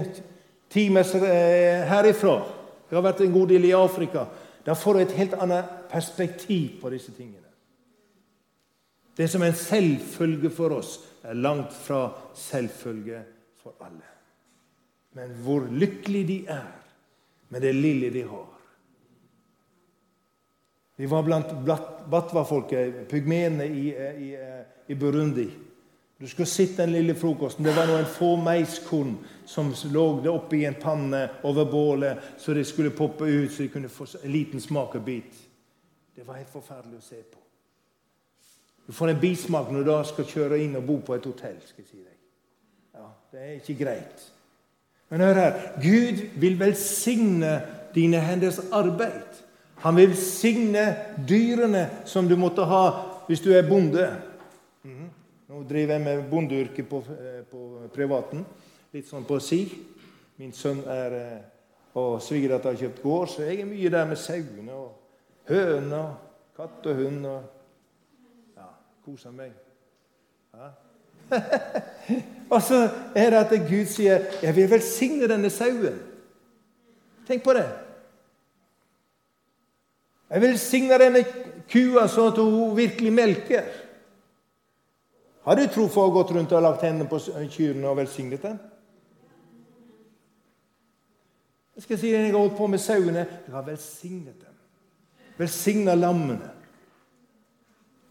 [0.73, 2.41] timer eh, herifra
[2.88, 4.27] Jeg har vært en god del i Afrika.
[4.64, 7.46] Da får du et helt annet perspektiv på disse tingene.
[9.18, 13.22] Det som er en selvfølge for oss, er langt fra selvfølge
[13.59, 14.07] for alle.
[15.18, 16.68] Men hvor lykkelige de er
[17.48, 18.46] med det lille de har.
[20.98, 21.51] Vi var blant
[22.11, 24.31] Batwa-folket, pygmeene i, i,
[24.87, 25.46] i, Burundi.
[26.20, 27.64] Du skulle sitte den lille frokosten.
[27.64, 29.12] Det var noen få meiskorn
[29.46, 33.88] som lå oppi en panne over bålet, så det skulle poppe ut, så de kunne
[33.88, 35.44] få en liten smakebit.
[36.16, 37.38] Det var helt forferdelig å se på.
[38.87, 41.61] Du får en bismak når du da skal kjøre inn og bo på et hotell.
[41.62, 42.16] skal jeg si deg.
[42.94, 44.24] Ja, Det er ikke greit.
[45.09, 45.61] Men hør her.
[45.83, 47.61] Gud vil velsigne
[47.94, 49.38] dine henders arbeid.
[49.85, 50.96] Han vil signe
[51.28, 52.85] dyrene som du måtte ha
[53.28, 54.09] hvis du er bonde.
[55.49, 58.43] Nå driver jeg med bondeyrke på, eh, på, privaten.
[58.93, 59.63] Litt sånn på si.
[60.37, 61.47] Min sønn er eh,
[61.97, 66.59] og svigerdatter har kjøpt gård, så jeg er mye der med sauene og høner og
[66.59, 67.25] katt og hund.
[67.27, 68.69] og ja,
[69.07, 69.57] Koser meg.
[70.53, 70.69] Ja.
[72.55, 72.85] og så
[73.17, 75.99] er det at Gud sier 'Jeg vil velsigne denne sauen'.
[77.27, 77.67] Tenk på det.
[80.31, 81.25] Jeg velsigner denne
[81.69, 83.88] kua sånn at hun virkelig melker.
[85.49, 88.59] Har du tro for å gått rundt og lagt hendene på kyrne og velsignet dem?
[91.79, 93.23] Jeg skal si det jeg har holdt på med sauene.
[93.47, 94.59] Du har velsignet dem.
[95.39, 96.51] Velsigna lammene.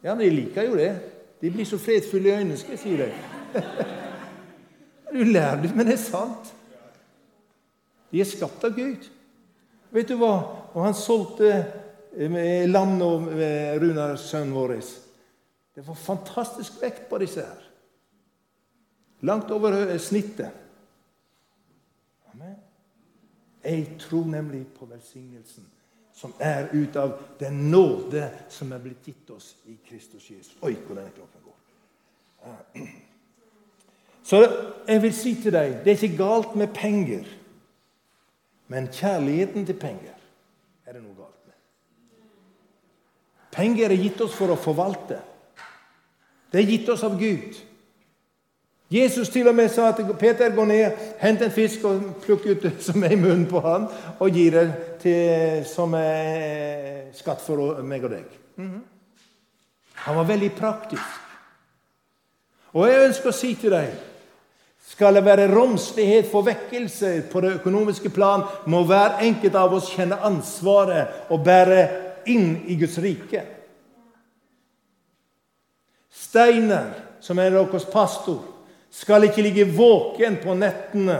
[0.01, 0.89] Ja, men de liker jo det.
[1.37, 3.13] De blir så fredfulle i øynene, skal jeg si deg.
[5.13, 6.49] Du lærer det, men det er sant.
[8.11, 9.05] De er skapt av Gud.
[9.93, 10.33] Vet du hva?
[10.73, 11.53] Og han solgte
[12.17, 13.29] med Land og
[13.81, 14.75] Runars sønn vår.
[15.77, 17.65] Det var fantastisk vekt på disse her.
[19.21, 20.51] Langt over snittet.
[22.33, 22.55] Amen.
[23.63, 25.67] Jeg tror nemlig på velsignelsen
[26.17, 30.57] som er ut av den nåde som er blitt gitt oss i Kristus Jesus.
[30.65, 31.53] Oi, hvor denne kroppen går.
[34.25, 34.41] Så
[34.87, 37.29] jeg vil si til deg det er ikke galt med penger.
[38.67, 40.17] Men kjærligheten til penger
[40.87, 41.37] er det noe galt.
[41.45, 41.55] med.
[43.53, 45.21] Penger er gitt oss for å forvalte.
[46.51, 47.57] Det er gitt oss av Gud.
[48.91, 52.61] Jesus til og med sa at Peter går ned, henter en fisk og plukker ut
[52.63, 54.67] det som er i munnen på ham, og gir det
[55.01, 58.25] til, som er skatt for meg og deg.
[58.55, 58.81] Mm -hmm.
[59.95, 61.03] Han var veldig praktisk.
[62.73, 63.89] Og jeg ønsker å si til deg
[64.87, 69.91] skal det være romslighet for vekkelse på det økonomiske plan, må hver enkelt av oss
[69.91, 71.89] kjenne ansvaret og bære
[72.25, 73.56] inn i Guds rike.
[76.17, 78.41] Steiner, som er deres pastor,
[78.91, 81.19] skal ikke ligge våken på nettene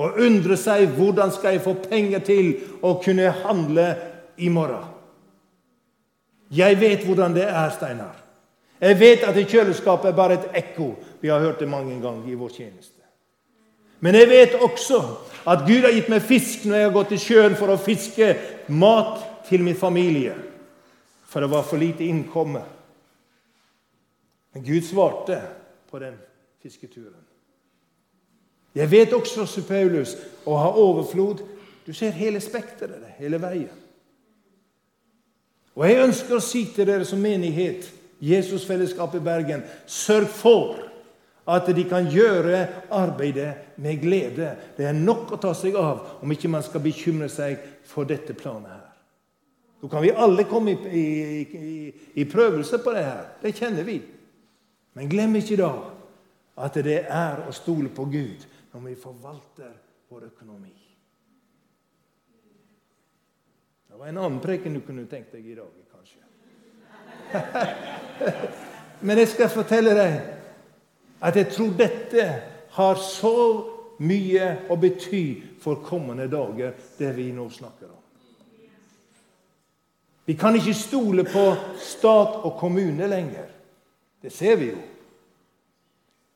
[0.00, 2.48] og undre seg hvordan skal jeg få penger til
[2.82, 3.86] å kunne handle
[4.40, 4.88] i morgen.
[6.52, 8.16] Jeg vet hvordan det er, Steinar.
[8.82, 10.90] Jeg vet at kjøleskapet er bare et ekko.
[11.22, 12.98] Vi har hørt det mange ganger i vår tjeneste.
[14.02, 14.98] Men jeg vet også
[15.46, 18.32] at Gud har gitt meg fisk når jeg har gått i sjøen for å fiske
[18.74, 20.34] mat til min familie,
[21.30, 22.64] for det var for lite innkomme.
[24.52, 25.40] Men Gud svarte
[25.90, 26.16] på den
[26.62, 27.24] fisketuren.
[28.74, 30.14] Jeg vet også, sier Paulus,
[30.48, 31.42] å ha overflod.
[31.84, 33.80] Du ser hele spekteret, hele veien.
[35.76, 37.88] Og jeg ønsker å si til dere som menighet,
[38.22, 40.76] Jesusfellesskapet i Bergen, sørg for
[41.50, 42.60] at de kan gjøre
[42.94, 44.52] arbeidet med glede.
[44.76, 48.36] Det er nok å ta seg av om ikke man skal bekymre seg for dette
[48.38, 48.88] planet her.
[49.82, 53.24] Nå kan vi alle komme i, i, i, i prøvelse på det her.
[53.42, 53.98] Det kjenner vi.
[54.92, 55.72] Men glem ikke da
[56.62, 59.72] at det er å stole på Gud når vi forvalter
[60.12, 60.74] vår økonomi.
[63.88, 66.20] Det var en annen preken du kunne tenkt deg i dag, kanskje.
[69.06, 70.18] Men jeg skal fortelle deg
[71.22, 72.26] at jeg tror dette
[72.76, 73.36] har så
[74.02, 75.24] mye å bety
[75.62, 77.98] for kommende dager, det vi nå snakker om.
[80.24, 81.44] Vi kan ikke stole på
[81.82, 83.51] stat og kommune lenger.
[84.22, 84.82] Det ser vi jo.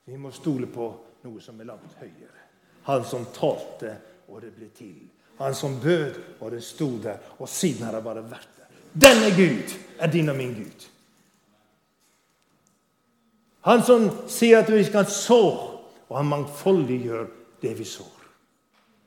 [0.07, 0.87] Vi må stole på
[1.27, 2.43] noe som er langt høyere.
[2.87, 3.93] Han som talte,
[4.31, 4.99] og det ble til.
[5.39, 7.19] Han som bød, og det sto der.
[7.39, 8.77] Og siden har det bare vært der.
[9.07, 10.87] Denne Gud er din og min Gud.
[13.67, 15.41] Han som sier at vi skal så,
[16.07, 17.27] og han mangfoldiggjør
[17.63, 18.13] det vi sår.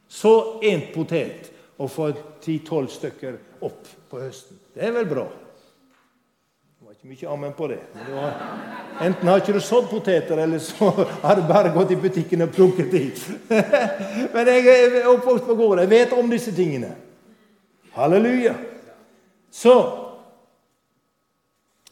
[0.10, 0.34] Så
[0.66, 2.10] én potet og få
[2.44, 4.60] ti-tolv stykker opp på høsten.
[4.76, 5.28] Det er vel bra.
[7.00, 7.78] Ikke mye ammen på det.
[7.96, 8.34] det var,
[9.02, 10.90] enten har ikke du sådd poteter, eller så
[11.24, 13.04] har du bare gått i butikken og plukket de.
[14.34, 15.80] Men jeg er oppvokst på gård.
[15.80, 16.92] Jeg vet om disse tingene.
[17.96, 18.58] Halleluja.
[19.52, 19.76] Så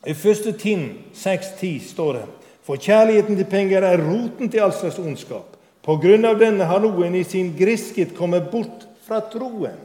[0.06, 2.26] I første Tim 6.10 står det
[2.68, 5.56] for kjærligheten til penger er roten til all slags ondskap.
[5.88, 9.80] På grunn av denne har noen i sin griskhet kommet bort fra troen.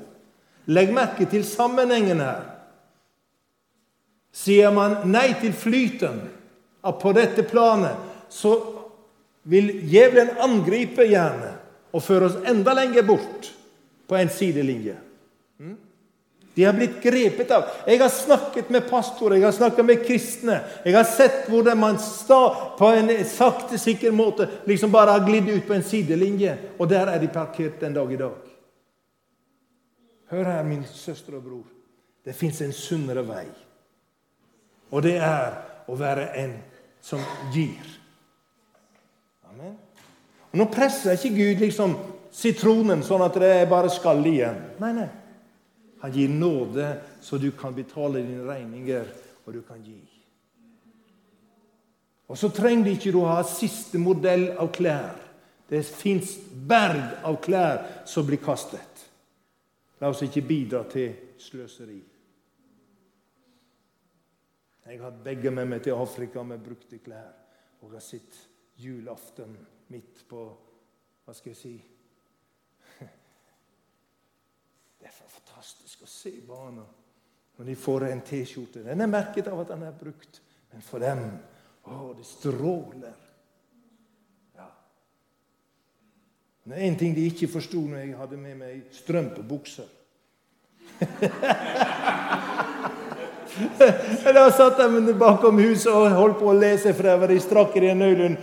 [0.67, 2.43] Legg merke til sammenhengen her.
[4.33, 6.23] Sier man nei til flyten
[6.83, 7.99] på dette planet,
[8.33, 8.55] så
[9.43, 11.53] vil djevelen angripe gjerne
[11.93, 13.51] og føre oss enda lenger bort
[14.09, 14.95] på en sidelinje.
[15.61, 15.77] Mm?
[16.55, 17.65] De har blitt grepet av.
[17.89, 20.59] Jeg har snakket med pastorer, jeg har snakket med kristne.
[20.85, 22.41] Jeg har sett hvordan man sta
[22.79, 26.57] på en sakte, sikker måte liksom bare har glidd ut på en sidelinje.
[26.79, 28.53] Og der er de parkert den dag i dag.
[30.33, 31.69] Hør her, min søster og bror.
[32.25, 33.47] Det fins en sunnere vei.
[34.93, 35.57] Og det er
[35.89, 36.55] å være en
[37.03, 37.23] som
[37.55, 37.81] gir.
[39.51, 39.75] Amen.
[40.53, 41.97] Og Nå presser ikke Gud liksom
[42.33, 44.61] sitronen sånn at det er bare skall igjen.
[44.81, 45.09] Nei, nei.
[46.03, 46.89] Han gir nåde,
[47.23, 49.07] så du kan betale dine regninger,
[49.47, 50.01] og du kan gi.
[52.27, 55.19] Og så trenger du ikke å ha siste modell av klær.
[55.69, 59.07] Det fins berg av klær som blir kastet.
[60.01, 62.01] La oss ikke bidra til sløseri.
[64.83, 67.31] Jeg har hatt begge med meg til Afrika med brukte klær
[67.83, 68.35] og har sett
[68.83, 69.55] julaften
[69.93, 70.43] midt på
[71.23, 71.75] Hva skal jeg si
[74.99, 76.85] det er fantastisk å se barna
[77.59, 78.83] når de får en T-skjorte.
[78.83, 80.41] Den er merket av at den er brukt,
[80.73, 81.21] men for dem
[81.85, 83.19] å, det stråler.
[84.57, 84.69] Ja.
[86.65, 89.89] Det er én ting de ikke forsto når jeg hadde med meg strømpebukser.
[94.35, 97.99] Da satt de bakom huset og holdt på å lese, var de strakk i en
[98.01, 98.37] nødlund.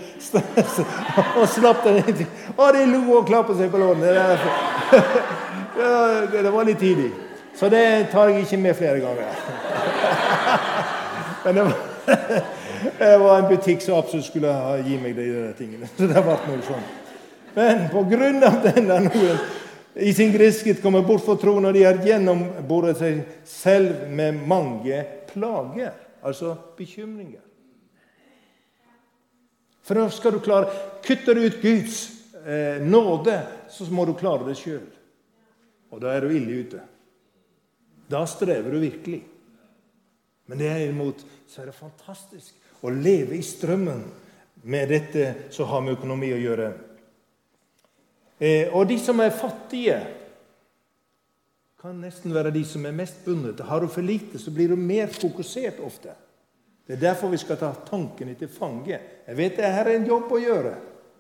[1.39, 2.27] Og slapp den.
[2.55, 4.15] Og de lo og klappet seg på lånet.
[5.79, 7.11] Det var litt tidlig.
[7.55, 9.25] Så det tar jeg ikke med flere ganger.
[11.43, 11.73] Men det var,
[12.99, 14.51] det var en butikk som absolutt skulle
[14.83, 15.87] gi meg de tingene.
[15.95, 16.85] Så det ble noe sånn.
[17.55, 19.37] Men på grunn av den der noen
[19.95, 25.01] i sin griskhet kommer bort fra troen, og de har gjennomboret seg selv med mange
[25.31, 27.41] plager, altså bekymringer.
[29.83, 30.69] For da skal du klare
[31.01, 32.03] Kutter du ut Guds
[32.45, 33.39] eh, nåde,
[33.69, 34.85] så må du klare det sjøl.
[35.89, 36.81] Og da er du ille ute.
[38.09, 39.23] Da strever du virkelig.
[40.49, 44.03] Men derimot så er det fantastisk å leve i strømmen
[44.69, 46.69] med dette som har med økonomi å gjøre.
[48.39, 49.99] Eh, og de som er fattige,
[51.79, 53.59] kan nesten være de som er mest bundet.
[53.59, 56.15] Har du for lite, så blir du mer fokusert ofte.
[56.87, 58.99] Det er derfor vi skal ta tankene til fange.
[59.27, 60.73] Jeg vet det her er en jobb å gjøre.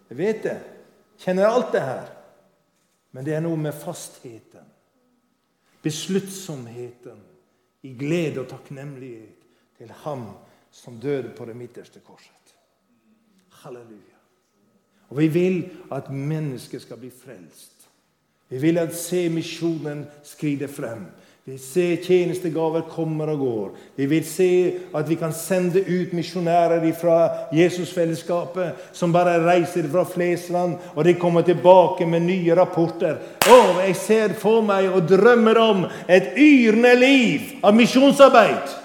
[0.09, 0.57] Jeg vet det.
[1.19, 2.09] Kjenner alt det her.
[3.11, 4.65] Men det er noe med fastheten,
[5.81, 7.25] besluttsomheten,
[7.81, 9.47] i glede og takknemlighet
[9.79, 10.25] til Ham
[10.71, 12.55] som døde på det midterste korset.
[13.63, 14.18] Halleluja.
[15.09, 17.71] Og vi vil at mennesket skal bli frelst.
[18.49, 21.05] Vi vil at se misjonen skride frem.
[21.45, 23.69] Vi vil se tjenestegaver kommer og går.
[23.95, 30.03] Vi vil se at vi kan sende ut misjonærer fra Jesusfellesskapet som bare reiser fra
[30.05, 33.17] Flesland, og de kommer tilbake med nye rapporter.
[33.49, 38.77] Å, jeg ser for meg og drømmer om et yrende liv av misjonsarbeid.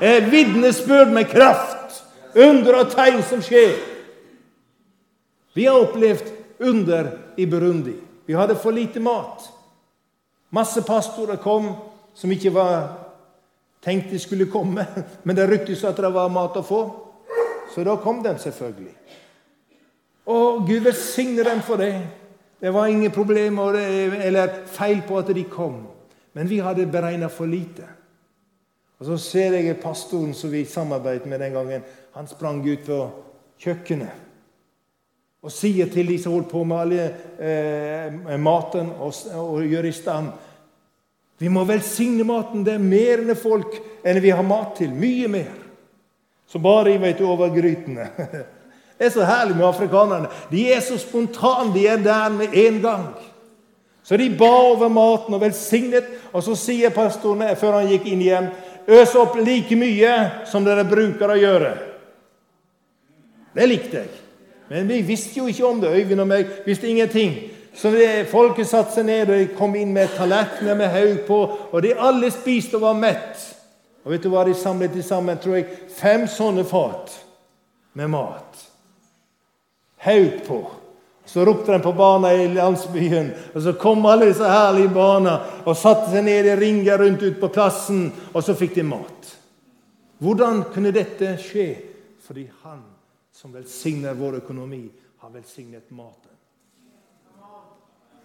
[0.00, 2.02] Et vitnesbyrd med kraft.
[2.36, 3.95] Under og tegn som skjer.
[5.56, 7.94] Vi har opplevd under i Burundi.
[8.26, 9.52] Vi hadde for lite mat.
[10.48, 11.70] Masse pastorer kom
[12.14, 12.90] som ikke var
[13.80, 14.84] tenkt de skulle komme,
[15.24, 16.80] men det ryktes at det var mat å få.
[17.72, 18.92] Så da kom de selvfølgelig.
[20.28, 21.94] Og Gud velsigne dem for det.
[22.60, 25.86] Det var ingen problemer eller feil på at de kom.
[26.36, 27.88] Men vi hadde beregna for lite.
[29.00, 31.82] Og Så ser jeg pastoren som vi samarbeidet med den gangen.
[32.12, 33.02] Han sprang ut på
[33.56, 34.25] kjøkkenet
[35.46, 37.04] og sier til de som holder på med alle
[37.38, 40.32] eh, maten og, og gjør i stand
[41.38, 42.64] Vi må velsigne maten.
[42.64, 44.94] Det er mer enn folk enn vi har mat til.
[44.96, 45.52] Mye mer.
[46.48, 48.08] Så bare vet du, over grytene.
[48.96, 50.30] Det er så herlig med afrikanerne.
[50.48, 51.74] De er så spontane.
[51.74, 53.06] De er der med en gang.
[54.00, 56.08] Så de ba over maten og velsignet.
[56.32, 58.48] Og så sier pastoren før han gikk inn igjen,
[58.88, 60.14] øs opp like mye
[60.48, 61.74] som dere bruker å gjøre.
[63.52, 64.25] Det likte jeg.
[64.68, 65.92] Men vi visste jo ikke om det.
[65.94, 67.36] Øyvind og meg visste ingenting.
[67.76, 71.40] Så det, folket satte seg ned og de kom inn med tallerkener med haug på.
[71.72, 73.44] Og de alle spiste og var mett.
[74.06, 75.38] Og vet du hva de samlet til sammen?
[75.38, 77.12] tror jeg, Fem sånne fat
[77.98, 78.64] med mat.
[80.06, 80.60] Haug på.
[81.26, 85.32] Så ropte de på barna i landsbyen, og så kom alle disse herlige barna
[85.66, 89.32] og satte seg ned i ringer rundt ut på plassen, og så fikk de mat.
[90.22, 91.66] Hvordan kunne dette skje?
[92.22, 92.84] Fordi han
[93.36, 96.32] som velsigner vår økonomi, har velsignet maten.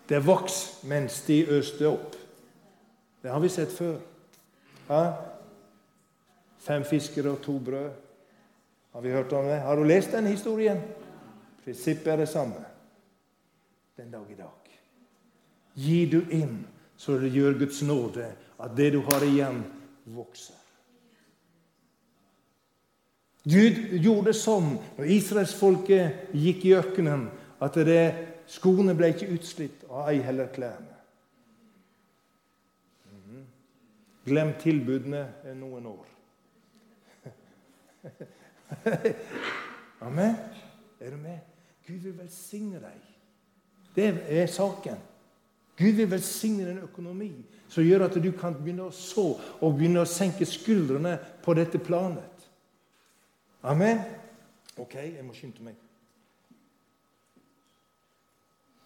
[0.08, 2.16] Det vokste mens de øste opp.
[3.22, 3.98] Det har vi sett før.
[4.88, 5.02] Ja?
[6.60, 7.92] Fem fiskere og to brød.
[8.92, 9.60] Har vi hørt om det?
[9.60, 10.80] Har du lest den historien?
[11.64, 12.64] Prinsippet er det samme
[13.98, 14.80] den dag i dag.
[15.76, 16.58] Gir du inn,
[16.98, 19.64] så det gjør Guds nåde at det du har igjen,
[20.06, 20.61] vokser.
[23.44, 27.26] Gud gjorde sånn når israelsfolket gikk i ørkenen,
[27.62, 28.02] at det,
[28.52, 30.98] skoene ble ikke utslitt, og ei heller klærne.
[33.10, 33.46] Mhm.
[34.28, 35.26] Glem tilbudene
[35.58, 36.06] noen år.
[40.08, 40.36] Amen.
[41.02, 41.40] Er du med?
[41.88, 43.00] Gud vil velsigne deg.
[43.96, 45.00] Det er saken.
[45.78, 47.32] Gud vil velsigne din økonomi,
[47.70, 51.82] som gjør at du kan begynne å så og begynne å senke skuldrene på dette
[51.82, 52.41] planet.
[53.62, 54.02] Amen?
[54.78, 55.76] Ok, jeg må skynde meg.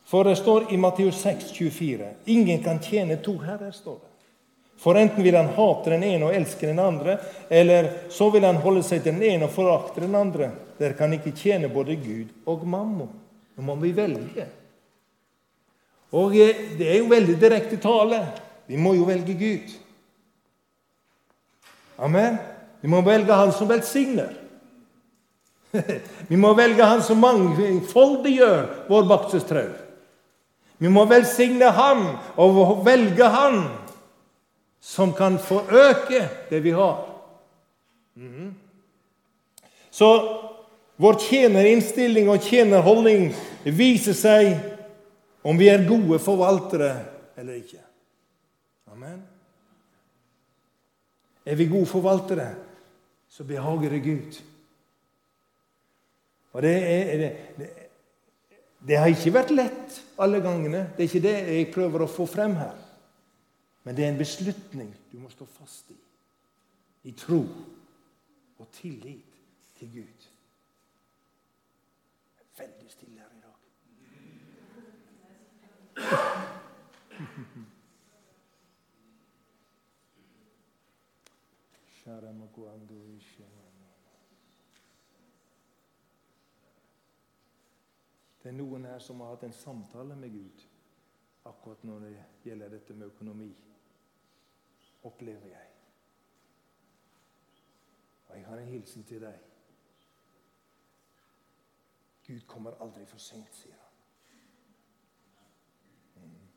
[0.06, 4.12] For det står i Matteus 6, 24 Ingen kan tjene to herrer, står det.
[4.78, 7.18] For enten vil han hate den ene og elske den andre,
[7.50, 10.52] eller så vil han holde seg til den ene og forakte den andre.
[10.78, 13.08] Dere kan ikke tjene både Gud og mammo.
[13.56, 14.46] Nå må vi velge.
[16.12, 18.20] Og eh, Det er jo veldig direkte tale.
[18.68, 19.72] Vi må jo velge Gud.
[21.98, 22.38] Amen.
[22.82, 24.45] Vi må velge Han som velsigner.
[26.30, 29.72] Vi må velge Han som mangfoldiggjør vår baksestrau.
[30.78, 32.06] Vi må velsigne Han
[32.42, 33.62] og velge Han
[34.86, 37.00] som kan forøke det vi har.
[38.16, 38.54] Mm.
[39.90, 40.10] Så
[41.02, 43.32] vår tjenerinnstilling og tjenerholdning
[43.66, 44.52] viser seg
[45.46, 46.92] om vi er gode forvaltere
[47.36, 47.82] eller ikke.
[48.94, 49.20] Amen.
[51.46, 52.48] Er vi gode forvaltere,
[53.30, 54.38] så behager det Gud.
[56.56, 57.70] Og det, er, det, det,
[58.88, 60.86] det, har ikke vært lett alle gangene.
[60.96, 62.78] Det er ikke det jeg prøver å få frem her.
[63.84, 65.98] Men det er en beslutning du må stå fast i.
[67.12, 67.42] I tro
[68.56, 69.36] og tillit
[69.76, 70.20] til Gud.
[72.56, 73.60] Veldig stille her i dag.
[82.00, 82.32] Kjære
[88.46, 90.66] Det er noen her som har hatt en samtale med Gud
[91.50, 92.12] akkurat når det
[92.44, 93.48] gjelder dette med økonomi,
[95.04, 95.72] opplever jeg.
[98.28, 99.42] Og jeg har en hilsen til deg.
[102.28, 103.92] Gud kommer aldri for sent, sier han.
[106.22, 106.48] Mm.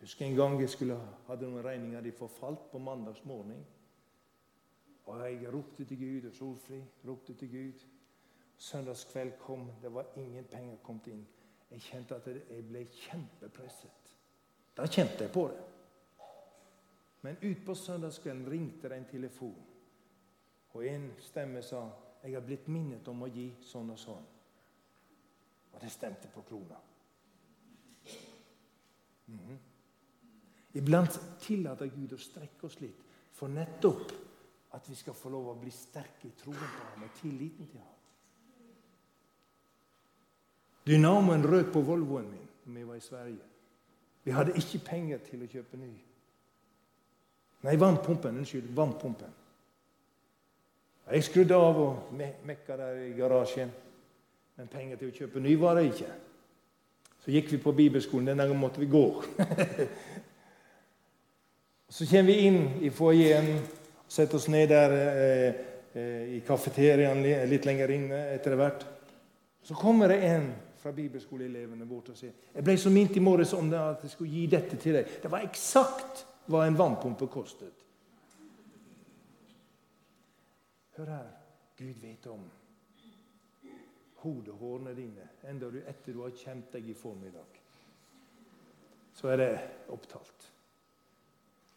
[0.00, 0.98] Husker en gang jeg skulle,
[1.30, 3.62] hadde noen regninger de forfalt på mandags morgen.
[5.06, 7.86] Og jeg ropte til Gud, og Solfri ropte til Gud.
[8.56, 11.26] Søndagskveld kom, det var ingen penger kommet inn.
[11.70, 14.12] Jeg kjente at jeg ble kjempepresset.
[14.76, 15.64] Da kjente jeg på det.
[17.22, 19.62] Men utpå søndagskvelden ringte det en telefon,
[20.72, 21.88] og en stemme sa
[22.22, 24.26] jeg har blitt minnet om å gi sånn og sånn.
[25.72, 26.78] Og det stemte på krona.
[29.26, 29.58] Mm -hmm.
[30.72, 33.02] Iblant tillater Gud å strekke oss litt
[33.32, 34.12] for nettopp
[34.76, 37.80] at vi skal få lov å bli sterke i troen på ham og tilliten til
[37.80, 37.95] ham.
[40.86, 43.44] Dynamoen røk på Volvoen min da vi var i Sverige.
[44.24, 45.92] Vi hadde ikke penger til å kjøpe ny.
[47.66, 48.38] Nei, vannpumpen.
[48.42, 48.72] Unnskyld.
[48.74, 49.34] Vannpumpen.
[51.06, 53.70] Jeg skrudde av og mekka der i garasjen.
[54.56, 56.10] Men penger til å kjøpe ny var det ikke.
[57.22, 58.32] Så gikk vi på bibelskolen.
[58.32, 59.04] Den gangen måtte vi gå.
[61.94, 63.50] så kommer vi inn i foajeen,
[64.08, 65.64] setter oss ned der eh,
[65.94, 68.86] eh, i kafeteriaen litt lenger inne etter hvert.
[69.66, 70.50] Så kommer det en
[70.86, 74.12] fra bibelskoleelevene bort og sier jeg ble så mint i morges om det at jeg
[74.12, 75.16] skulle gi dette til deg.
[75.22, 77.80] Det var eksakt hva en vannpumpe kostet.
[80.94, 81.32] Hør her.
[81.76, 82.44] Gud vet om
[84.22, 87.58] hodehårene dine enda du etter du har kjent deg i formiddag.
[89.16, 89.50] Så er det
[89.92, 90.46] opptalt.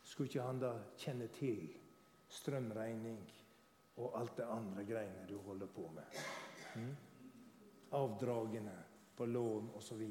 [0.06, 1.66] Skulle ikke han da kjenne til
[2.30, 3.26] strømregning
[3.98, 6.22] og alt det andre greiene du holder på med?
[6.78, 6.94] Mm?
[7.98, 8.78] Avdragene
[9.20, 10.02] på lån osv.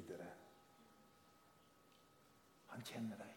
[2.67, 3.37] Han kjenner deg.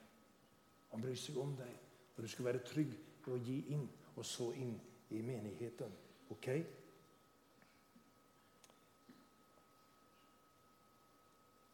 [0.91, 1.72] Han bryr seg om deg.
[2.17, 2.91] Og du skal være trygg
[3.24, 3.86] på å gi inn
[4.17, 4.74] og så inn
[5.15, 5.93] i menigheten.
[6.36, 6.49] Ok?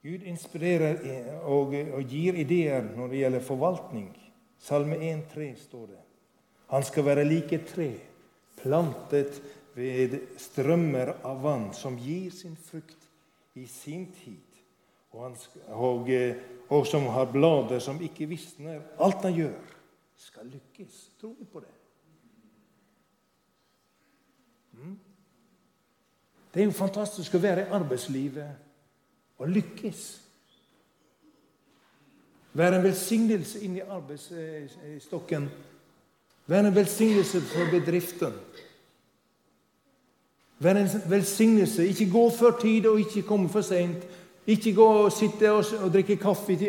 [0.05, 1.01] Gud inspirerer
[1.49, 1.73] og,
[2.05, 4.13] gir ideer når det gjelder forvaltning.
[4.61, 6.03] Salme 1,3 står det.
[6.69, 7.89] Han skal være like tre,
[8.61, 9.41] plantet
[9.73, 13.06] ved strømmer av vann, som gir sin frukt
[13.57, 14.61] i sin tid,
[15.11, 15.35] og, han,
[15.67, 16.35] og, eh,
[16.69, 18.81] og som har blader som ikke visner.
[19.01, 19.73] Alt han gjør,
[20.15, 20.99] skal lykkes.
[21.21, 21.73] Tror vi på det?
[24.77, 24.99] Mm.
[26.53, 30.05] Det er jo fantastisk å være i arbeidslivet og lykkes.
[32.57, 35.49] Være en velsignelse inn i arbeidsstokken.
[36.47, 38.33] Være en velsignelse for bedriften.
[40.59, 41.85] Vær en velsignelse.
[41.87, 44.03] Ikke gå før tid og ikke komme for seint.
[44.47, 46.67] Ikke gå og sitte og, og drikke kaffe i,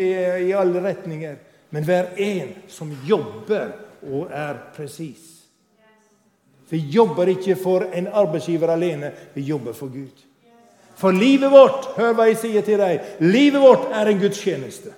[0.48, 1.36] i, alle retninger.
[1.70, 3.72] Men vær en som jobber
[4.02, 5.34] og er presis.
[6.68, 10.24] Vi jobber ikke for en arbeidsgiver alene, vi jobber for Gud.
[10.98, 14.92] For livet vårt hør hva jeg sier til deg, livet vårt er en gudstjeneste.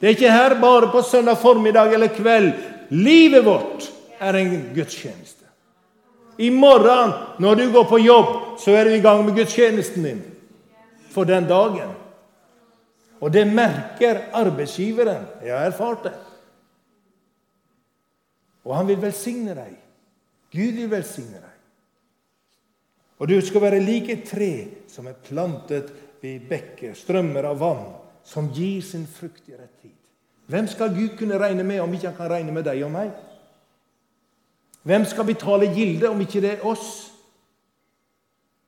[0.00, 2.50] Det er ikke her bare på søndag formiddag eller kveld.
[2.90, 5.43] Livet vårt er en gudstjeneste.
[6.38, 10.22] I morgen når du går på jobb, så er du i gang med gudstjenesten din
[11.14, 11.94] for den dagen.
[13.22, 15.26] Og det merker arbeidsgiveren.
[15.44, 16.14] Jeg har erfart det.
[18.64, 19.74] Og han vil velsigne deg.
[20.54, 21.52] Gud vil velsigne deg.
[23.22, 24.52] Og du skal være like et tre
[24.90, 27.84] som er plantet ved bekker, strømmer av vann,
[28.24, 29.94] som gir sin frukt i rett tid.
[30.50, 33.12] Hvem skal Gud kunne regne med om ikke han kan regne med deg og meg?
[34.84, 37.10] Hvem skal betale gildet om ikke det er oss?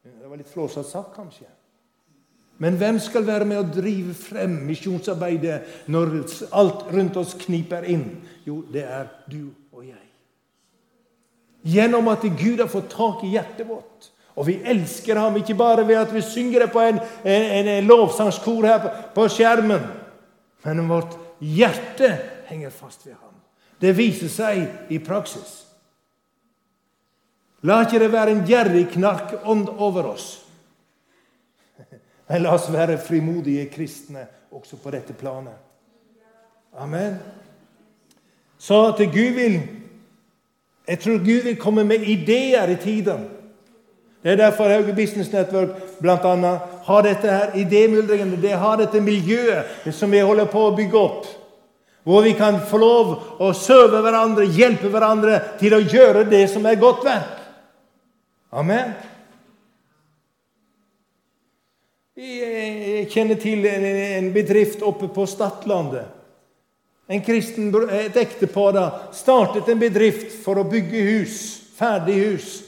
[0.04, 1.48] Det var litt flåsatt sagt, kanskje.
[2.58, 5.58] Men hvem skal være med å drive frem misjonsarbeidet
[5.92, 6.14] når
[6.56, 8.08] alt rundt oss kniper inn?
[8.48, 10.00] Jo, det er du og jeg.
[11.66, 14.08] Gjennom at Gud har fått tak i hjertet vårt.
[14.36, 17.88] Og vi elsker ham ikke bare ved at vi synger det på en, en, en
[17.88, 19.84] lovsangskor her på, på skjermen,
[20.64, 22.10] men vårt hjerte
[22.48, 23.36] henger fast ved ham.
[23.80, 25.65] Det viser seg i praksis.
[27.66, 30.26] La ikke det være en gjerrig knarkånd over oss.
[32.28, 35.54] Men la oss være frimodige kristne også på dette planet.
[36.78, 37.16] Amen.
[38.58, 39.60] Så at Gud vil
[40.86, 43.26] Jeg tror Gud vil komme med ideer i tiden.
[44.22, 45.68] Det er derfor Hauge Business Network
[46.24, 50.98] annet, har dette her idémyldringen, det har dette miljøet som vi holder på å bygge
[50.98, 51.26] opp.
[52.04, 56.66] Hvor vi kan få lov å søve hverandre, hjelpe hverandre til å gjøre det som
[56.66, 57.35] er godt verk.
[58.54, 58.92] Amen.
[62.16, 66.06] Jeg kjenner til en bedrift oppe på Stadlandet.
[67.08, 71.36] En kristen, Et ektepar startet en bedrift for å bygge hus.
[71.76, 72.62] Ferdig hus.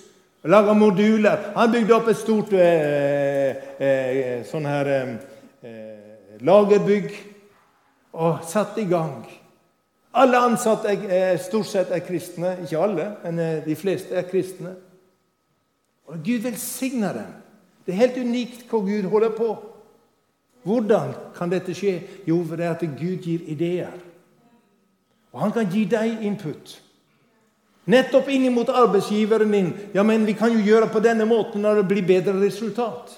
[0.44, 1.52] Lage moduler.
[1.54, 4.90] Han bygde opp et stort eh, eh, sånn her
[5.62, 7.10] eh, lagerbygg
[8.18, 9.24] og satte i gang.
[10.18, 12.56] Alle ansatte er, stort sett er kristne.
[12.64, 14.74] Ikke alle, men eh, de fleste er kristne.
[16.08, 17.32] Og Gud velsigner dem.
[17.86, 19.48] Det er helt unikt hva Gud holder på.
[20.68, 22.00] Hvordan kan dette skje?
[22.28, 23.94] Jo, er at Gud gir ideer.
[25.32, 26.74] Og han kan gi deg input.
[27.88, 29.70] Nettopp inn mot arbeidsgiveren din.
[29.94, 33.14] Ja, men vi kan jo gjøre på denne måten når det blir bedre resultat.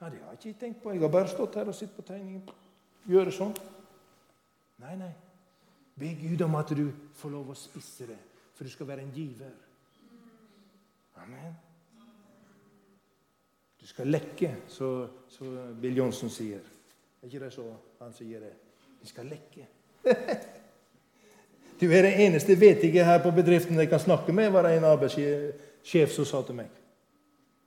[0.00, 0.92] Ja, Det har jeg ikke tenkt på.
[0.92, 2.42] Jeg har bare stått her og sett på tegningen.
[3.06, 3.54] Gjøre sånn.
[4.82, 5.12] Nei, nei.
[5.96, 8.18] Be Gud om at du får lov å spisse det,
[8.54, 9.54] for du skal være en giver.
[11.26, 11.54] Amen.
[13.80, 15.44] Du skal lekke, så, så
[15.80, 16.62] Bill Johnsen sier.
[17.22, 17.66] Er ikke det så
[18.00, 18.52] han sier det?
[19.00, 19.66] Vi skal lekke.
[21.76, 24.84] Du er det eneste vetige her på bedriften jeg kan snakke med, var det en
[24.88, 26.70] arbeidssjef som sa til meg.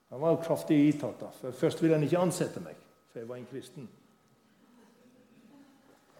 [0.10, 1.22] Han var kraftig ittatt.
[1.41, 2.74] for Først ville han ikke ansette meg,
[3.12, 3.89] for jeg var en kristen.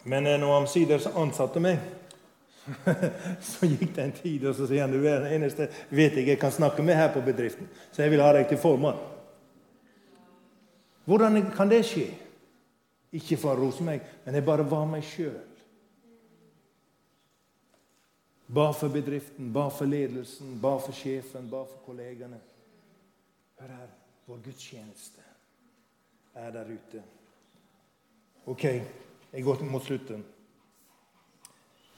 [0.04, 1.80] Men eh, når han omsider ansatte meg,
[3.50, 6.28] så gikk det en tid, og så sier han du er den eneste vet jeg
[6.28, 7.70] jeg kan snakke med her på bedriften.
[7.92, 9.00] Så jeg vil ha deg til formann.
[11.10, 12.08] Hvordan kan det skje?
[13.18, 15.40] Ikke for å rose meg, men jeg bare var meg sjøl.
[18.50, 22.38] Ba for bedriften, ba for ledelsen, ba for sjefen, ba for kollegene.
[23.60, 23.90] Hør her,
[24.30, 25.26] vår gudstjeneste
[26.38, 27.02] er der ute.
[28.50, 28.64] Ok,
[29.34, 30.24] jeg går mot slutten.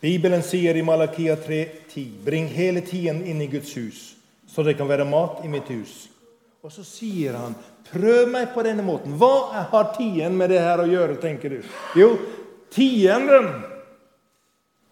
[0.01, 4.15] Bibelen sier i Malakia 3,10.: Bring hele tiden inn i Guds hus,
[4.47, 6.07] så det kan være mat i mitt hus.
[6.61, 7.53] Og så sier han,
[7.91, 9.13] prøv meg på denne måten.
[9.17, 11.61] Hva har tiden med det her å gjøre, tenker du?
[11.97, 12.11] Jo,
[12.73, 13.49] tienden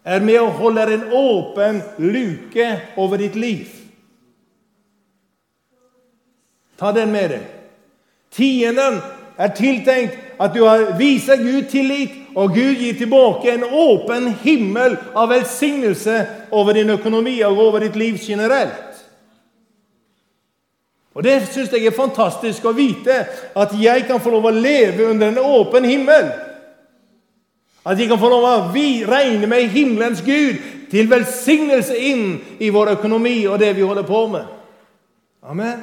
[0.02, 2.66] er med å holde en åpen luke
[2.98, 3.68] over ditt liv.
[6.80, 7.46] Ta den med deg.
[8.34, 8.98] Tienden
[9.38, 14.96] er tiltenkt at du har viser Gud tillit, og Gud gir tilbake en åpen himmel
[15.14, 18.86] av velsignelse over din økonomi og over ditt liv generelt.
[21.14, 23.16] Og Det syns jeg er fantastisk å vite,
[23.56, 26.30] at jeg kan få lov å leve under en åpen himmel.
[27.84, 30.60] At jeg kan få lov å regne med himmelens Gud
[30.90, 34.46] til velsignelse inn i vår økonomi og det vi holder på med.
[35.42, 35.82] Amen.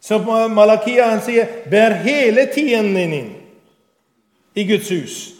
[0.00, 0.18] Så
[0.48, 3.43] Malakia han sier 'bær hele tiden din inn
[4.54, 5.34] i Guds hus'.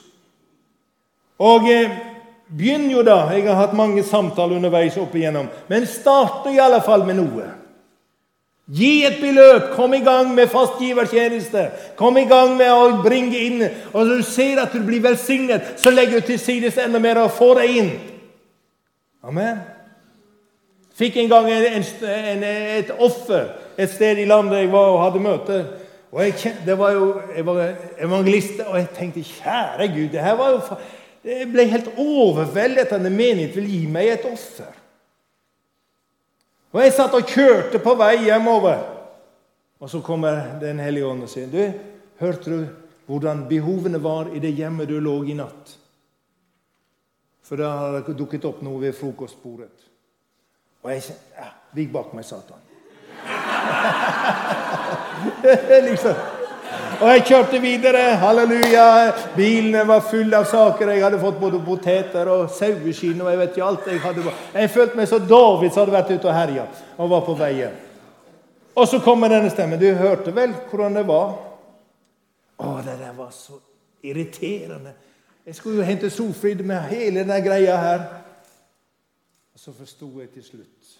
[1.38, 1.90] Og eh,
[2.48, 3.24] begynn jo da.
[3.34, 5.48] Jeg har hatt mange samtaler underveis opp igjennom.
[5.68, 7.50] Men start i alle fall med noe.
[8.64, 11.66] Gi et beløp, kom i gang med fastgivertjeneste.
[11.98, 13.60] Kom i gang med å bringe inn.
[13.92, 17.20] Og når du ser at du blir velsignet, så legger du til side enda mer
[17.20, 17.92] og får deg inn.
[19.24, 19.60] Amen.
[20.94, 22.44] Fikk en gang en, en,
[22.78, 25.60] et offer et sted i landet jeg var og hadde møte.
[26.14, 27.06] Og jeg, det var jo,
[27.36, 30.60] jeg var evangelist, og jeg tenkte kjære Gud det her var jo,
[31.24, 34.74] Jeg ble helt overveldet at denne menighet vil gi meg et offer.
[36.72, 38.82] Og Jeg satt og kjørte på vei hjemover.
[39.80, 41.72] Og så kommer Den hellige ånd og sier, 'Du,
[42.20, 42.66] hørte du
[43.06, 45.78] hvordan behovene var i det hjemmet du lå i natt?'
[47.42, 49.90] For da har det dukket opp noe ved frokostbordet.
[50.82, 52.60] Og jeg kjente ja, Ligg bak meg, Satan.
[55.88, 56.16] liksom.
[57.00, 58.02] Og jeg kjørte videre.
[58.22, 58.86] Halleluja.
[59.36, 60.92] Bilene var fulle av saker.
[60.94, 63.88] Jeg hadde fått både poteter og saueskinn og jeg vet ikke alt.
[63.90, 64.34] Jeg, hadde...
[64.54, 66.66] jeg følte meg som David som hadde vært ute og herja
[66.96, 67.76] og var på veien.
[68.74, 69.78] Og så kommer denne stemmen.
[69.80, 71.36] Du hørte vel hvordan det var?
[72.58, 73.58] Å, det der var så
[74.04, 74.94] irriterende.
[75.44, 78.04] Jeg skulle jo hente Sofrid med hele denne greia her.
[79.54, 80.94] Og så forsto jeg til slutt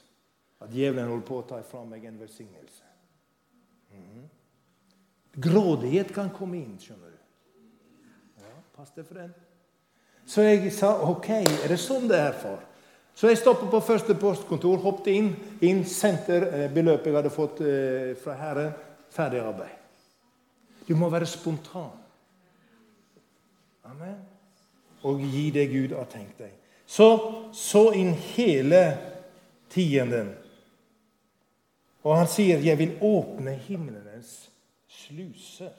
[0.65, 2.84] at djevelen holdt på å ta fra meg en velsignelse.
[5.35, 7.19] Grådighet kan komme inn, skjønner du.
[8.45, 9.33] Ja, Pass deg for den.
[10.27, 12.63] Så jeg sa OK, er det sånn det er, far?
[13.15, 15.29] Så jeg stoppet på første postkontor, hoppet inn,
[15.63, 18.73] inn sendte eh, beløpet jeg hadde fått eh, fra Herren.
[19.15, 19.75] Ferdig arbeid.
[20.89, 21.93] Du må være spontan.
[23.87, 24.17] Amen.
[25.07, 26.57] Og gi det Gud har tenkt deg.
[26.87, 27.07] Så
[27.55, 28.83] så inn hele
[29.71, 30.33] tienden.
[32.05, 34.51] Og han sier, 'Jeg vil åpne himlenes
[34.89, 35.73] sluser,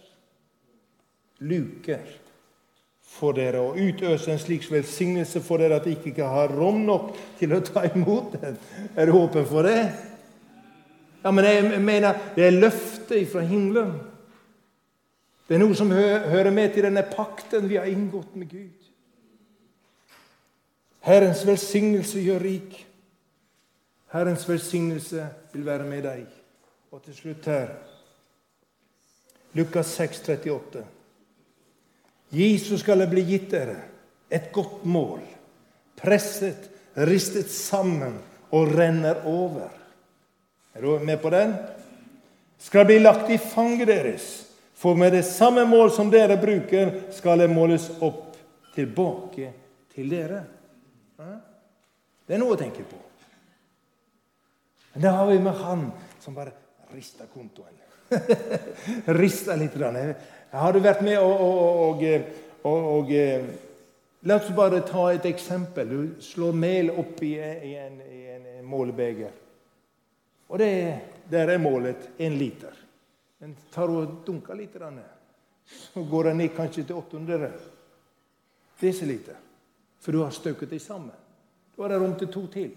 [1.39, 2.05] luker,
[3.15, 7.13] for dere, og utøse en slik velsignelse for dere at dere ikke har rom nok
[7.39, 8.57] til å ta imot den.
[8.95, 9.93] Er du åpen for det?
[11.23, 13.93] Ja, men jeg mener, Det er løftet fra himmelen.
[15.47, 18.85] Det er noe som hører med til denne pakten vi har inngått med Gud.
[21.05, 22.79] Herrens velsignelse gjør rik.
[24.15, 26.23] Herrens velsignelse vil være med deg.
[26.95, 27.73] Og til slutt her
[29.55, 30.83] Lukas 6, 38.
[32.31, 33.75] Jesus skal det bli gitt dere
[34.31, 35.19] et godt mål,
[35.99, 38.17] presset, ristet sammen
[38.55, 39.69] og renner over.
[40.75, 41.53] Er du med på den?
[42.59, 44.27] Skal bli lagt i fanget deres,
[44.75, 48.35] for med det samme mål som dere bruker, skal det måles opp
[48.75, 49.51] tilbake
[49.95, 50.43] til dere.
[52.25, 52.99] Det er noe å tenke på.
[54.95, 55.91] Men det har vi med han
[56.23, 56.55] som bare
[56.95, 57.75] rister kontoen.
[59.19, 59.75] rister litt.
[60.55, 62.03] Har du vært med og, og,
[62.63, 63.15] og, og
[64.25, 65.89] La oss bare ta et eksempel.
[65.89, 69.35] Du slår mel opp i en, i en, målebeger.
[70.47, 70.69] Og det,
[71.29, 72.73] der er målet én liter.
[73.37, 74.79] Men tar og dunker litt,
[75.67, 77.51] så går den ned kanskje til 800
[78.81, 79.37] desiliter.
[80.01, 81.13] For du har støket dem sammen.
[81.75, 82.73] Da er det rom til to til.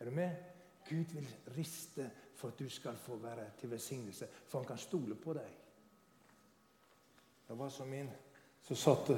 [0.00, 0.47] Er du med?
[0.88, 5.14] Gud vil riste for at du skal få være til velsignelse, for han kan stole
[5.14, 5.54] på deg.
[7.48, 8.10] Det var som en
[8.62, 9.10] som satt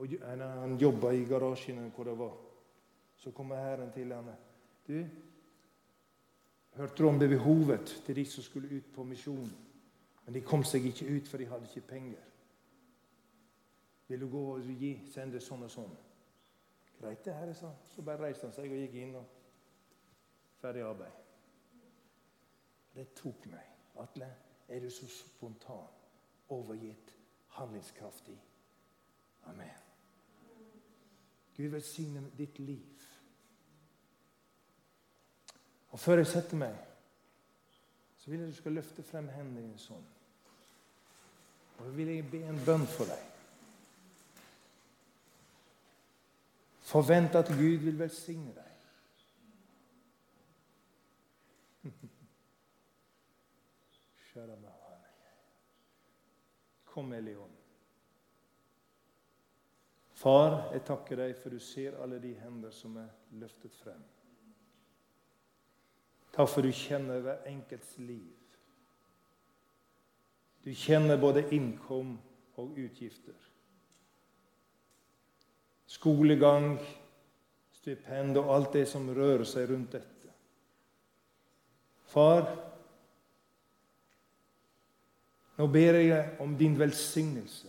[0.00, 2.36] og Han jobba i garasjen hvor det var.
[3.16, 4.30] Så kommer Herren til ham.
[4.86, 5.04] Du,
[6.72, 9.50] hørte du om det behovet til de som skulle ut på misjon?
[10.24, 12.22] Men de kom seg ikke ut, for de hadde ikke penger.
[14.08, 15.92] Vil du gå og gi, sende sånn og sånn?
[17.00, 19.14] Greit, det, Herre, sa Så bare reiste han seg og gikk inn.
[19.20, 19.39] og
[20.60, 21.12] Ferdig arbeid.
[22.94, 23.66] Det tok meg.
[24.00, 24.28] Atle,
[24.68, 25.88] er du så spontan,
[26.48, 27.14] overgitt,
[27.56, 28.36] handlingskraftig?
[29.48, 29.78] Amen.
[31.56, 33.08] Gud velsigne ditt liv.
[35.90, 36.76] Og før jeg setter meg,
[38.18, 40.06] så vil jeg du skal løfte frem hendene dine sånn.
[41.78, 43.26] Og så vil jeg be en bønn for deg.
[46.90, 48.69] Forvent at Gud vil velsigne deg.
[56.90, 57.52] Kom, Elion.
[60.20, 63.08] Far, jeg takker deg for du ser alle de hender som er
[63.40, 64.02] løftet frem.
[66.34, 68.34] Takk for du kjenner hver enkelts liv.
[70.60, 72.18] Du kjenner både innkom
[72.60, 73.48] og utgifter
[75.90, 76.78] skolegang,
[77.74, 80.32] stipend og alt det som rører seg rundt dette.
[82.10, 82.46] Far,
[85.60, 87.68] nå ber jeg om din velsignelse.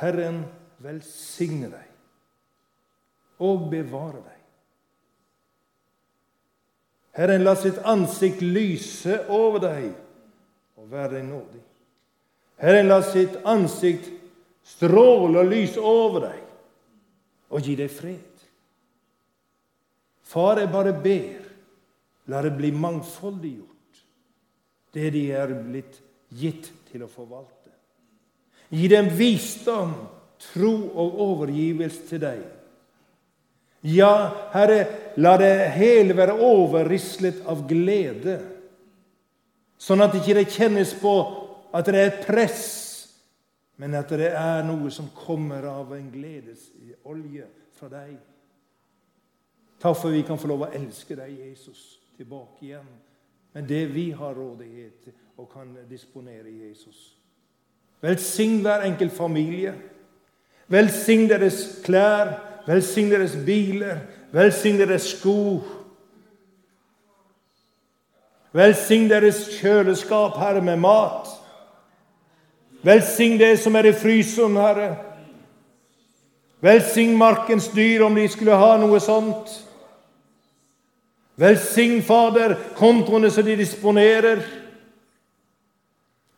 [0.00, 0.40] Herren
[0.80, 4.40] velsigne deg og bevare deg.
[7.16, 9.90] Herren la sitt ansikt lyse over deg
[10.80, 11.62] og være deg nådig.
[12.60, 14.08] Herren la sitt ansikt
[14.64, 16.40] stråle og lyse over deg
[17.52, 18.32] og gi deg fred.
[20.26, 21.44] Far, jeg bare ber,
[22.32, 23.75] la det bli mangfoldiggjort,
[24.96, 26.00] det de er blitt
[26.32, 27.70] gitt til å forvalte.
[28.72, 29.92] Gi dem visdom,
[30.52, 32.40] tro og overgivelse til deg.
[33.86, 34.80] Ja, Herre,
[35.22, 38.40] la det hele være overrislet av glede,
[39.78, 41.14] sånn at det ikke kjennes på
[41.76, 42.66] at det er et press
[43.76, 48.14] men at det er noe som kommer av en gledesolje fra deg.
[49.76, 52.88] Takk for vi kan få lov å elske deg, Jesus, tilbake igjen.
[53.56, 57.16] Men det vi har rådighet og kan disponere i Jesus.
[58.00, 59.74] Velsign hver enkelt familie.
[60.68, 62.34] Velsign deres klær,
[62.66, 63.96] velsign deres biler,
[64.32, 65.62] velsign deres sko.
[68.52, 71.32] Velsign deres kjøleskap, Herre, med mat.
[72.82, 74.96] Velsign det som er i fryseren, Herre.
[76.60, 79.62] Velsign markens dyr, om de skulle ha noe sånt.
[81.36, 84.40] Velsign, Fader, kontoene som de disponerer.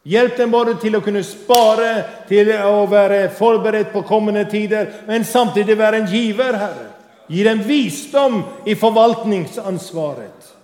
[0.09, 1.91] Hjelp dem både til å kunne spare,
[2.29, 6.87] til å være forberedt på kommende tider, men samtidig være en giver, Herre.
[7.29, 10.55] Gi dem visdom i forvaltningsansvaret.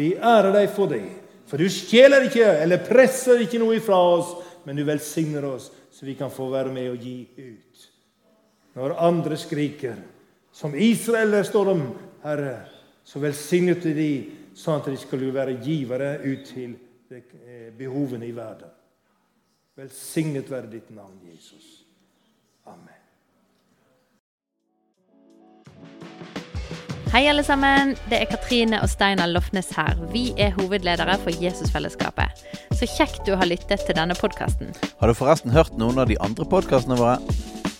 [0.00, 1.04] Vi ærer deg for det,
[1.50, 4.32] for du stjeler ikke eller presser ikke noe ifra oss,
[4.64, 5.68] men du velsigner oss
[6.00, 7.88] så vi kan få være med og gi ut.
[8.78, 9.98] Når andre skriker,
[10.52, 11.82] som Israel står om,
[12.22, 12.54] Herre,
[13.10, 14.10] så velsignet du de
[14.54, 16.76] sånn at de skulle være givere ut til
[17.10, 18.70] eh, behovene i verden.
[19.80, 21.80] Velsignet være ditt navn, Jesus.
[22.70, 22.98] Amen.
[27.10, 27.96] Hei, alle sammen.
[28.12, 29.98] Det er Katrine og Steinar Lofnes her.
[30.14, 32.44] Vi er hovedledere for Jesusfellesskapet.
[32.78, 34.70] Så kjekt du har lyttet til denne podkasten.
[35.00, 37.18] Har du forresten hørt noen av de andre podkastene våre?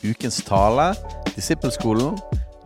[0.03, 0.91] Ukens tale,
[1.37, 2.19] Disippelskolen,